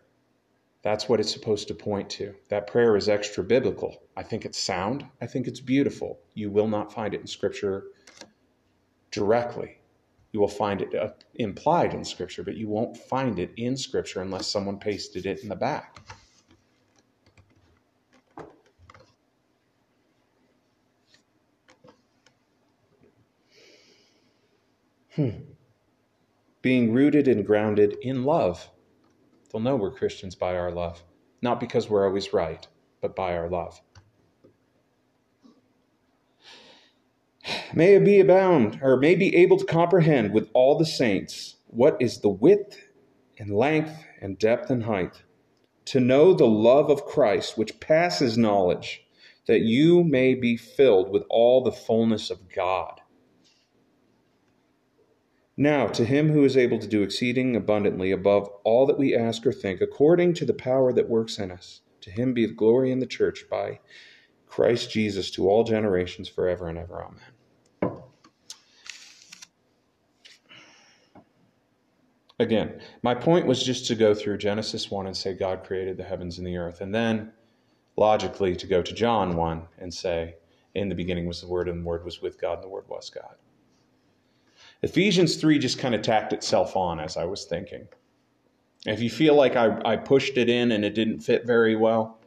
That's 0.83 1.09
what 1.09 1.19
it's 1.19 1.33
supposed 1.33 1.69
to 1.69 1.75
point 1.75 2.09
to. 2.11 2.35
That 2.51 2.69
prayer 2.69 2.97
is 2.97 3.09
extra 3.09 3.43
biblical. 3.43 4.03
I 4.17 4.23
think 4.23 4.45
it's 4.45 4.59
sound. 4.59 5.05
I 5.21 5.27
think 5.27 5.49
it's 5.49 5.61
beautiful. 5.61 6.21
You 6.35 6.51
will 6.51 6.69
not 6.69 6.93
find 6.93 7.15
it 7.15 7.21
in 7.21 7.27
Scripture 7.27 7.89
directly. 9.11 9.79
You 10.33 10.41
will 10.41 10.49
find 10.49 10.83
it 10.83 10.95
uh, 10.95 11.11
implied 11.35 11.95
in 11.95 12.05
Scripture, 12.05 12.45
but 12.45 12.57
you 12.57 12.69
won't 12.69 12.97
find 12.97 13.39
it 13.39 13.53
in 13.57 13.77
Scripture 13.77 14.21
unless 14.21 14.47
someone 14.47 14.79
pasted 14.79 15.27
it 15.27 15.43
in 15.43 15.49
the 15.49 15.57
back. 15.57 15.99
Hmm. 25.17 25.31
Being 26.63 26.93
rooted 26.93 27.27
and 27.27 27.45
grounded 27.45 27.97
in 28.03 28.23
love. 28.23 28.71
They'll 29.51 29.63
know 29.63 29.77
we're 29.77 29.91
Christians 29.91 30.35
by 30.35 30.57
our 30.57 30.71
love, 30.71 31.03
not 31.43 31.61
because 31.61 31.89
we're 31.89 32.07
always 32.07 32.33
right, 32.33 32.67
but 33.01 33.17
by 33.17 33.37
our 33.37 33.49
love. 33.49 33.81
May 37.73 37.95
it 37.95 38.05
be 38.05 38.21
abound, 38.21 38.79
or 38.83 38.97
may 38.97 39.15
be 39.15 39.35
able 39.37 39.57
to 39.59 39.65
comprehend 39.65 40.33
with 40.33 40.51
all 40.53 40.77
the 40.77 40.85
saints 40.85 41.57
what 41.67 41.97
is 42.01 42.21
the 42.21 42.29
width 42.29 42.79
and 43.39 43.55
length 43.55 44.05
and 44.21 44.39
depth 44.39 44.71
and 44.71 44.85
height, 44.85 45.23
to 45.87 46.01
know 46.01 46.35
the 46.35 46.47
love 46.47 46.91
of 46.91 47.07
Christ, 47.07 47.57
which 47.57 47.81
passes 47.81 48.37
knowledge, 48.37 49.07
that 49.47 49.61
you 49.61 50.05
may 50.05 50.35
be 50.35 50.57
filled 50.57 51.11
with 51.11 51.23
all 51.31 51.63
the 51.63 51.73
fullness 51.73 52.31
of 52.31 52.53
God. 52.55 53.01
Now, 55.61 55.89
to 55.89 56.05
him 56.05 56.31
who 56.31 56.45
is 56.45 56.57
able 56.57 56.79
to 56.79 56.87
do 56.87 57.03
exceeding 57.03 57.57
abundantly 57.57 58.13
above 58.13 58.49
all 58.63 58.87
that 58.87 58.97
we 58.97 59.17
ask 59.17 59.45
or 59.45 59.53
think, 59.53 59.81
according 59.81 60.35
to 60.35 60.45
the 60.45 60.55
power 60.55 60.93
that 60.93 61.09
works 61.09 61.37
in 61.41 61.51
us, 61.51 61.81
to 62.03 62.13
him 62.13 62.33
be 62.33 62.47
the 62.47 62.55
glory 62.55 62.93
in 62.93 63.01
the 63.01 63.07
church 63.07 63.45
by 63.51 63.81
Christ 64.47 64.93
Jesus 64.93 65.33
to 65.33 65.49
all 65.49 65.65
generations 65.65 66.29
forever 66.29 66.69
and 66.69 66.79
ever. 66.79 67.05
Amen. 67.05 68.03
Again, 72.39 72.81
my 73.03 73.17
point 73.17 73.45
was 73.49 73.61
just 73.61 73.85
to 73.89 73.97
go 73.97 74.15
through 74.15 74.39
Genesis 74.39 74.93
1 74.93 75.09
and 75.09 75.17
say 75.17 75.35
God 75.35 75.65
created 75.65 75.97
the 75.97 76.05
heavens 76.05 76.39
and 76.39 76.47
the 76.47 76.57
earth, 76.57 76.81
and 76.81 76.95
then 76.95 77.33
logically 77.97 78.55
to 78.55 78.67
go 78.69 78.81
to 78.81 78.95
John 78.95 79.35
1 79.35 79.63
and 79.79 79.93
say, 79.93 80.37
In 80.77 80.89
the 80.89 80.95
beginning 80.95 81.27
was 81.27 81.41
the 81.41 81.49
Word, 81.49 81.69
and 81.69 81.81
the 81.81 81.89
Word 81.89 82.05
was 82.05 82.23
with 82.23 82.41
God, 82.41 82.59
and 82.59 82.63
the 82.63 82.69
Word 82.69 82.85
was 82.87 83.11
God. 83.11 83.35
Ephesians 84.83 85.37
3 85.37 85.59
just 85.59 85.79
kind 85.79 85.95
of 85.95 86.03
tacked 86.03 86.33
itself 86.33 86.77
on 86.77 87.01
as 87.01 87.17
I 87.17 87.25
was 87.25 87.45
thinking. 87.45 87.89
If 88.87 89.01
you 89.01 89.11
feel 89.11 89.35
like 89.35 89.57
I, 89.57 89.81
I 89.85 89.97
pushed 89.97 90.37
it 90.37 90.49
in 90.49 90.73
and 90.73 90.85
it 90.85 90.95
didn't 90.95 91.21
fit 91.21 91.45
very 91.45 91.75
well, 91.75 92.19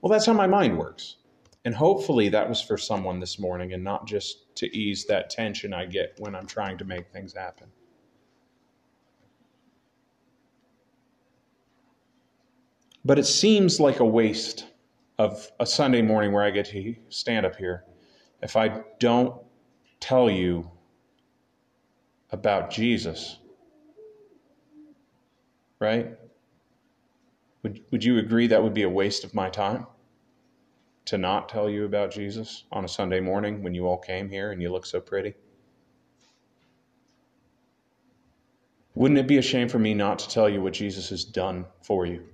well, 0.00 0.10
that's 0.10 0.26
how 0.26 0.32
my 0.32 0.46
mind 0.46 0.78
works. 0.78 1.16
And 1.64 1.74
hopefully 1.74 2.28
that 2.30 2.48
was 2.48 2.60
for 2.60 2.76
someone 2.76 3.20
this 3.20 3.38
morning 3.38 3.72
and 3.72 3.84
not 3.84 4.06
just 4.06 4.54
to 4.56 4.76
ease 4.76 5.04
that 5.06 5.30
tension 5.30 5.72
I 5.72 5.86
get 5.86 6.14
when 6.18 6.34
I'm 6.34 6.46
trying 6.46 6.78
to 6.78 6.84
make 6.84 7.08
things 7.12 7.34
happen. 7.34 7.68
But 13.04 13.18
it 13.18 13.26
seems 13.26 13.78
like 13.78 14.00
a 14.00 14.04
waste 14.04 14.66
of 15.18 15.50
a 15.60 15.66
Sunday 15.66 16.02
morning 16.02 16.32
where 16.32 16.42
I 16.42 16.50
get 16.50 16.66
to 16.66 16.94
stand 17.10 17.46
up 17.46 17.56
here 17.56 17.84
if 18.42 18.56
I 18.56 18.82
don't 18.98 19.40
tell 20.00 20.28
you 20.30 20.68
about 22.32 22.70
Jesus. 22.70 23.38
Right? 25.78 26.16
Would, 27.62 27.84
would 27.90 28.04
you 28.04 28.18
agree 28.18 28.48
that 28.48 28.62
would 28.62 28.74
be 28.74 28.82
a 28.82 28.88
waste 28.88 29.24
of 29.24 29.34
my 29.34 29.50
time? 29.50 29.86
To 31.06 31.18
not 31.18 31.48
tell 31.48 31.68
you 31.68 31.84
about 31.84 32.10
Jesus 32.10 32.64
on 32.72 32.84
a 32.84 32.88
Sunday 32.88 33.20
morning 33.20 33.62
when 33.62 33.74
you 33.74 33.86
all 33.86 33.98
came 33.98 34.28
here 34.28 34.52
and 34.52 34.62
you 34.62 34.70
look 34.70 34.86
so 34.86 35.00
pretty? 35.00 35.34
Wouldn't 38.94 39.18
it 39.18 39.26
be 39.26 39.38
a 39.38 39.42
shame 39.42 39.68
for 39.68 39.78
me 39.78 39.94
not 39.94 40.18
to 40.20 40.28
tell 40.28 40.48
you 40.48 40.62
what 40.62 40.74
Jesus 40.74 41.10
has 41.10 41.24
done 41.24 41.66
for 41.82 42.06
you? 42.06 42.24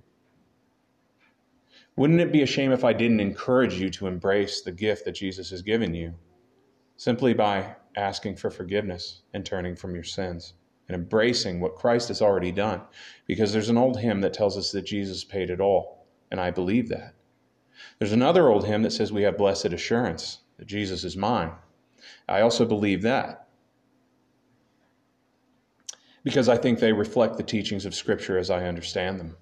Wouldn't 1.96 2.20
it 2.20 2.32
be 2.32 2.42
a 2.42 2.46
shame 2.46 2.72
if 2.72 2.84
I 2.84 2.92
didn't 2.92 3.20
encourage 3.20 3.74
you 3.74 3.90
to 3.90 4.06
embrace 4.06 4.60
the 4.60 4.72
gift 4.72 5.04
that 5.04 5.12
Jesus 5.12 5.50
has 5.50 5.62
given 5.62 5.94
you 5.94 6.14
simply 6.98 7.32
by 7.32 7.76
asking 7.96 8.36
for 8.36 8.50
forgiveness 8.50 9.22
and 9.32 9.46
turning 9.46 9.74
from 9.74 9.94
your 9.94 10.04
sins 10.04 10.52
and 10.88 10.94
embracing 10.94 11.60
what 11.60 11.76
Christ 11.76 12.08
has 12.08 12.20
already 12.20 12.52
done? 12.52 12.82
Because 13.26 13.52
there's 13.52 13.70
an 13.70 13.78
old 13.78 13.98
hymn 13.98 14.20
that 14.20 14.34
tells 14.34 14.58
us 14.58 14.72
that 14.72 14.82
Jesus 14.82 15.24
paid 15.24 15.48
it 15.48 15.60
all, 15.60 16.06
and 16.30 16.38
I 16.38 16.50
believe 16.50 16.90
that. 16.90 17.14
There's 17.98 18.12
another 18.12 18.48
old 18.48 18.66
hymn 18.66 18.82
that 18.82 18.92
says 18.92 19.12
we 19.12 19.22
have 19.22 19.38
blessed 19.38 19.66
assurance 19.66 20.40
that 20.58 20.66
Jesus 20.66 21.04
is 21.04 21.16
mine. 21.16 21.52
I 22.28 22.42
also 22.42 22.66
believe 22.66 23.00
that 23.02 23.48
because 26.24 26.48
I 26.48 26.56
think 26.56 26.78
they 26.78 26.92
reflect 26.92 27.36
the 27.36 27.42
teachings 27.42 27.86
of 27.86 27.94
Scripture 27.94 28.38
as 28.38 28.50
I 28.50 28.64
understand 28.64 29.18
them. 29.18 29.36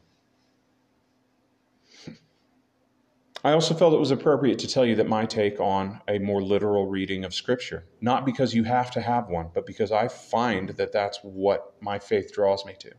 I 3.46 3.52
also 3.52 3.74
felt 3.74 3.94
it 3.94 4.00
was 4.00 4.10
appropriate 4.10 4.58
to 4.58 4.66
tell 4.66 4.84
you 4.84 4.96
that 4.96 5.06
my 5.06 5.24
take 5.24 5.60
on 5.60 6.00
a 6.08 6.18
more 6.18 6.42
literal 6.42 6.88
reading 6.88 7.24
of 7.24 7.32
Scripture, 7.32 7.84
not 8.00 8.26
because 8.26 8.56
you 8.56 8.64
have 8.64 8.90
to 8.90 9.00
have 9.00 9.28
one, 9.28 9.50
but 9.54 9.64
because 9.64 9.92
I 9.92 10.08
find 10.08 10.70
that 10.70 10.90
that's 10.90 11.20
what 11.22 11.74
my 11.80 12.00
faith 12.00 12.32
draws 12.32 12.66
me 12.66 12.74
to. 12.80 12.90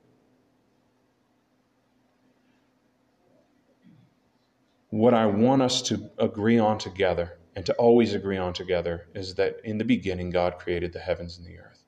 What 4.90 5.14
I 5.14 5.26
want 5.26 5.64
us 5.64 5.82
to 5.82 6.10
agree 6.18 6.58
on 6.58 6.78
together 6.78 7.40
and 7.58 7.66
to 7.66 7.74
always 7.74 8.14
agree 8.14 8.38
on 8.38 8.54
together 8.54 9.10
is 9.14 9.36
that 9.36 9.58
in 9.66 9.78
the 9.78 9.84
beginning, 9.84 10.30
God 10.30 10.60
created 10.60 10.94
the 10.94 11.00
heavens 11.00 11.38
and 11.38 11.46
the 11.46 11.60
earth. 11.60 11.84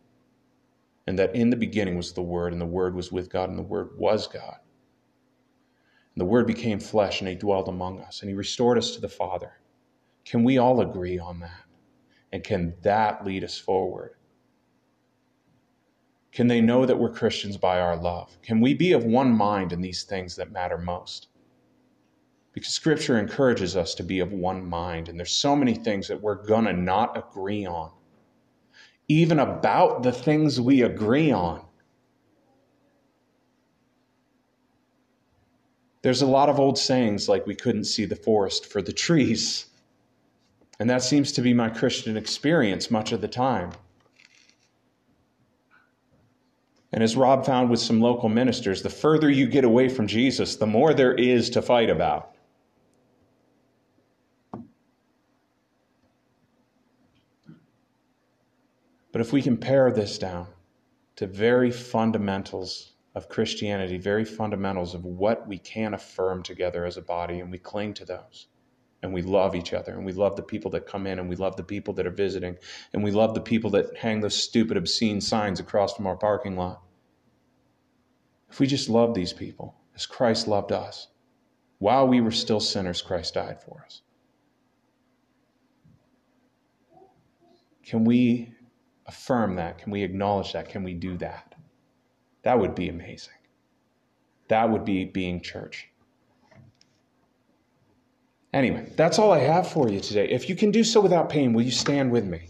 And 1.08 1.18
that 1.18 1.34
in 1.34 1.50
the 1.50 1.56
beginning 1.56 1.96
was 1.96 2.12
the 2.12 2.22
Word, 2.24 2.52
and 2.52 2.62
the 2.62 2.66
Word 2.66 2.94
was 2.94 3.10
with 3.10 3.30
God, 3.30 3.48
and 3.50 3.58
the 3.58 3.64
Word 3.64 3.92
was 3.98 4.28
God. 4.28 4.58
The 6.20 6.26
Word 6.26 6.48
became 6.48 6.80
flesh 6.82 7.22
and 7.22 7.30
He 7.30 7.36
dwelled 7.36 7.70
among 7.70 8.02
us 8.02 8.22
and 8.22 8.30
He 8.30 8.36
restored 8.36 8.78
us 8.78 8.92
to 8.92 9.02
the 9.02 9.08
Father. 9.08 9.54
Can 10.26 10.44
we 10.44 10.58
all 10.58 10.82
agree 10.82 11.18
on 11.18 11.40
that? 11.40 11.64
And 12.34 12.44
can 12.44 12.76
that 12.82 13.26
lead 13.26 13.44
us 13.44 13.58
forward? 13.58 14.16
Can 16.34 16.48
they 16.48 16.60
know 16.60 16.86
that 16.86 17.00
we're 17.00 17.10
Christians 17.10 17.56
by 17.56 17.80
our 17.80 17.96
love? 17.96 18.38
Can 18.42 18.60
we 18.60 18.74
be 18.74 18.92
of 18.92 19.06
one 19.06 19.32
mind 19.32 19.72
in 19.72 19.80
these 19.82 20.04
things 20.04 20.36
that 20.36 20.52
matter 20.52 20.78
most? 20.78 21.30
Because 22.52 22.74
Scripture 22.74 23.18
encourages 23.18 23.78
us 23.78 23.96
to 23.96 24.04
be 24.04 24.20
of 24.20 24.34
one 24.34 24.66
mind, 24.66 25.08
and 25.08 25.18
there's 25.18 25.32
so 25.32 25.56
many 25.56 25.74
things 25.74 26.10
that 26.10 26.22
we're 26.22 26.46
going 26.46 26.66
to 26.66 26.74
not 26.74 27.18
agree 27.18 27.66
on. 27.66 27.92
Even 29.08 29.40
about 29.40 30.04
the 30.04 30.12
things 30.12 30.60
we 30.60 30.82
agree 30.82 31.32
on, 31.32 31.66
There's 36.02 36.22
a 36.22 36.28
lot 36.28 36.50
of 36.50 36.60
old 36.60 36.78
sayings 36.78 37.28
like 37.28 37.46
we 37.46 37.56
couldn't 37.56 37.84
see 37.86 38.06
the 38.06 38.16
forest 38.16 38.66
for 38.66 38.82
the 38.82 38.94
trees. 38.94 39.66
And 40.80 40.90
that 40.90 41.04
seems 41.04 41.32
to 41.34 41.42
be 41.42 41.54
my 41.54 41.70
Christian 41.70 42.16
experience 42.16 42.90
much 42.90 43.12
of 43.12 43.20
the 43.20 43.28
time. 43.28 43.72
And 46.92 47.04
as 47.04 47.16
Rob 47.16 47.46
found 47.46 47.70
with 47.70 47.80
some 47.80 48.00
local 48.00 48.30
ministers, 48.30 48.82
the 48.82 48.90
further 48.90 49.30
you 49.30 49.48
get 49.48 49.64
away 49.64 49.90
from 49.90 50.08
Jesus, 50.08 50.56
the 50.56 50.66
more 50.66 50.94
there 50.94 51.14
is 51.14 51.50
to 51.52 51.62
fight 51.62 51.90
about. 51.90 52.36
But 59.12 59.22
if 59.22 59.34
we 59.34 59.42
can 59.42 59.58
pare 59.58 59.92
this 59.92 60.18
down 60.18 60.48
to 61.18 61.28
very 61.28 61.72
fundamentals 61.72 62.94
of 63.16 63.30
Christianity, 63.30 63.98
very 63.98 64.26
fundamentals 64.26 64.94
of 64.94 65.04
what 65.04 65.48
we 65.48 65.58
can 65.58 65.94
affirm 65.94 66.44
together 66.44 66.86
as 66.86 66.98
a 66.98 67.02
body, 67.02 67.40
and 67.40 67.52
we 67.52 67.58
cling 67.58 67.94
to 67.96 68.06
those. 68.06 68.48
And 69.02 69.14
we 69.14 69.22
love 69.22 69.56
each 69.56 69.74
other, 69.74 69.94
and 69.94 70.06
we 70.06 70.12
love 70.12 70.36
the 70.36 70.44
people 70.44 70.72
that 70.72 70.86
come 70.86 71.08
in, 71.08 71.20
and 71.20 71.30
we 71.30 71.38
love 71.38 71.56
the 71.56 71.64
people 71.64 71.94
that 71.96 72.06
are 72.06 72.12
visiting, 72.12 72.58
and 72.94 73.04
we 73.04 73.12
love 73.12 73.34
the 73.34 73.42
people 73.42 73.70
that 73.72 73.96
hang 73.98 74.20
those 74.20 74.36
stupid, 74.36 74.76
obscene 74.76 75.22
signs 75.22 75.60
across 75.60 75.96
from 75.96 76.06
our 76.06 76.18
parking 76.18 76.58
lot. 76.58 76.82
If 78.50 78.60
we 78.60 78.68
just 78.68 78.90
love 78.90 79.14
these 79.14 79.32
people 79.32 79.76
as 79.96 80.06
Christ 80.06 80.48
loved 80.48 80.72
us, 80.72 81.08
while 81.78 82.08
we 82.08 82.20
were 82.20 82.32
still 82.32 82.60
sinners, 82.60 83.02
Christ 83.02 83.36
died 83.36 83.62
for 83.62 83.84
us. 83.86 84.02
Can 87.86 88.04
we 88.04 88.54
affirm 89.06 89.56
that? 89.56 89.78
Can 89.78 89.92
we 89.92 90.04
acknowledge 90.04 90.54
that? 90.54 90.70
Can 90.70 90.84
we 90.84 90.94
do 90.94 91.18
that? 91.18 91.49
That 92.44 92.60
would 92.60 92.76
be 92.76 92.90
amazing. 92.90 93.34
That 94.48 94.70
would 94.70 94.86
be 94.86 95.06
being 95.06 95.42
church. 95.42 95.90
Anyway, 98.52 98.92
that's 98.96 99.20
all 99.20 99.32
I 99.32 99.40
have 99.40 99.68
for 99.72 99.90
you 99.90 100.00
today. 100.00 100.28
If 100.30 100.50
you 100.50 100.56
can 100.56 100.72
do 100.72 100.84
so 100.84 101.02
without 101.02 101.30
pain, 101.30 101.54
will 101.54 101.62
you 101.62 101.72
stand 101.72 102.12
with 102.12 102.26
me? 102.26 102.50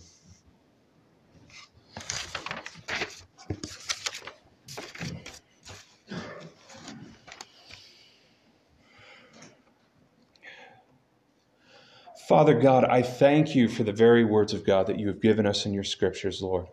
Father 12.29 12.53
God, 12.53 12.85
I 12.85 13.01
thank 13.01 13.55
you 13.55 13.67
for 13.67 13.83
the 13.83 13.91
very 13.91 14.23
words 14.23 14.53
of 14.53 14.63
God 14.63 14.85
that 14.85 14.99
you 14.99 15.07
have 15.07 15.19
given 15.19 15.47
us 15.47 15.65
in 15.65 15.73
your 15.73 15.83
scriptures, 15.83 16.43
Lord. 16.43 16.67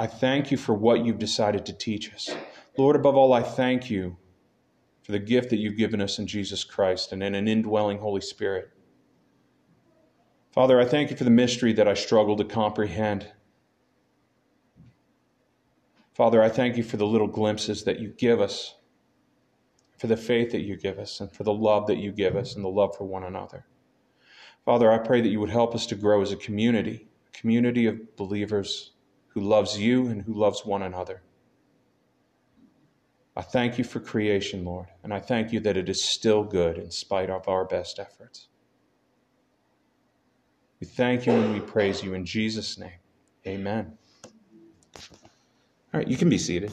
I 0.00 0.06
thank 0.06 0.52
you 0.52 0.56
for 0.56 0.74
what 0.74 1.04
you've 1.04 1.18
decided 1.18 1.66
to 1.66 1.72
teach 1.72 2.14
us. 2.14 2.30
Lord, 2.76 2.94
above 2.94 3.16
all, 3.16 3.32
I 3.32 3.42
thank 3.42 3.90
you 3.90 4.16
for 5.02 5.10
the 5.10 5.18
gift 5.18 5.50
that 5.50 5.56
you've 5.56 5.76
given 5.76 6.00
us 6.00 6.20
in 6.20 6.28
Jesus 6.28 6.62
Christ 6.62 7.12
and 7.12 7.20
in 7.20 7.34
an 7.34 7.48
indwelling 7.48 7.98
Holy 7.98 8.20
Spirit. 8.20 8.70
Father, 10.52 10.80
I 10.80 10.84
thank 10.84 11.10
you 11.10 11.16
for 11.16 11.24
the 11.24 11.30
mystery 11.30 11.72
that 11.72 11.88
I 11.88 11.94
struggle 11.94 12.36
to 12.36 12.44
comprehend. 12.44 13.26
Father, 16.14 16.40
I 16.42 16.48
thank 16.48 16.76
you 16.76 16.84
for 16.84 16.96
the 16.96 17.06
little 17.06 17.26
glimpses 17.26 17.82
that 17.84 17.98
you 17.98 18.10
give 18.10 18.40
us, 18.40 18.76
for 19.98 20.06
the 20.06 20.16
faith 20.16 20.52
that 20.52 20.62
you 20.62 20.76
give 20.76 21.00
us, 21.00 21.20
and 21.20 21.32
for 21.32 21.42
the 21.42 21.52
love 21.52 21.88
that 21.88 21.98
you 21.98 22.12
give 22.12 22.36
us, 22.36 22.54
and 22.54 22.64
the 22.64 22.68
love 22.68 22.96
for 22.96 23.04
one 23.04 23.24
another. 23.24 23.66
Father, 24.64 24.92
I 24.92 24.98
pray 24.98 25.20
that 25.20 25.28
you 25.28 25.40
would 25.40 25.50
help 25.50 25.74
us 25.74 25.86
to 25.86 25.96
grow 25.96 26.22
as 26.22 26.30
a 26.30 26.36
community, 26.36 27.08
a 27.34 27.38
community 27.38 27.86
of 27.86 28.16
believers 28.16 28.92
who 29.38 29.44
loves 29.44 29.78
you 29.78 30.08
and 30.08 30.22
who 30.22 30.34
loves 30.34 30.66
one 30.66 30.82
another. 30.82 31.22
I 33.36 33.42
thank 33.42 33.78
you 33.78 33.84
for 33.84 34.00
creation, 34.00 34.64
Lord, 34.64 34.88
and 35.04 35.14
I 35.14 35.20
thank 35.20 35.52
you 35.52 35.60
that 35.60 35.76
it 35.76 35.88
is 35.88 36.02
still 36.02 36.42
good 36.42 36.76
in 36.76 36.90
spite 36.90 37.30
of 37.30 37.46
our 37.46 37.64
best 37.64 38.00
efforts. 38.00 38.48
We 40.80 40.88
thank 40.88 41.26
you 41.26 41.32
and 41.32 41.54
we 41.54 41.60
praise 41.60 42.02
you 42.02 42.14
in 42.14 42.24
Jesus' 42.24 42.78
name. 42.78 42.98
Amen. 43.46 43.96
All 45.94 46.00
right, 46.00 46.08
you 46.08 46.16
can 46.16 46.28
be 46.28 46.38
seated. 46.38 46.72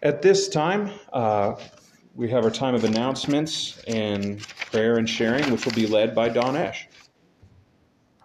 At 0.00 0.22
this 0.22 0.48
time, 0.48 0.92
uh, 1.12 1.56
we 2.14 2.30
have 2.30 2.44
our 2.44 2.50
time 2.52 2.76
of 2.76 2.84
announcements 2.84 3.82
and 3.88 4.40
prayer 4.70 4.98
and 4.98 5.10
sharing, 5.10 5.50
which 5.50 5.64
will 5.64 5.74
be 5.74 5.88
led 5.88 6.14
by 6.14 6.28
Don 6.28 6.56
Ash. 6.56 6.86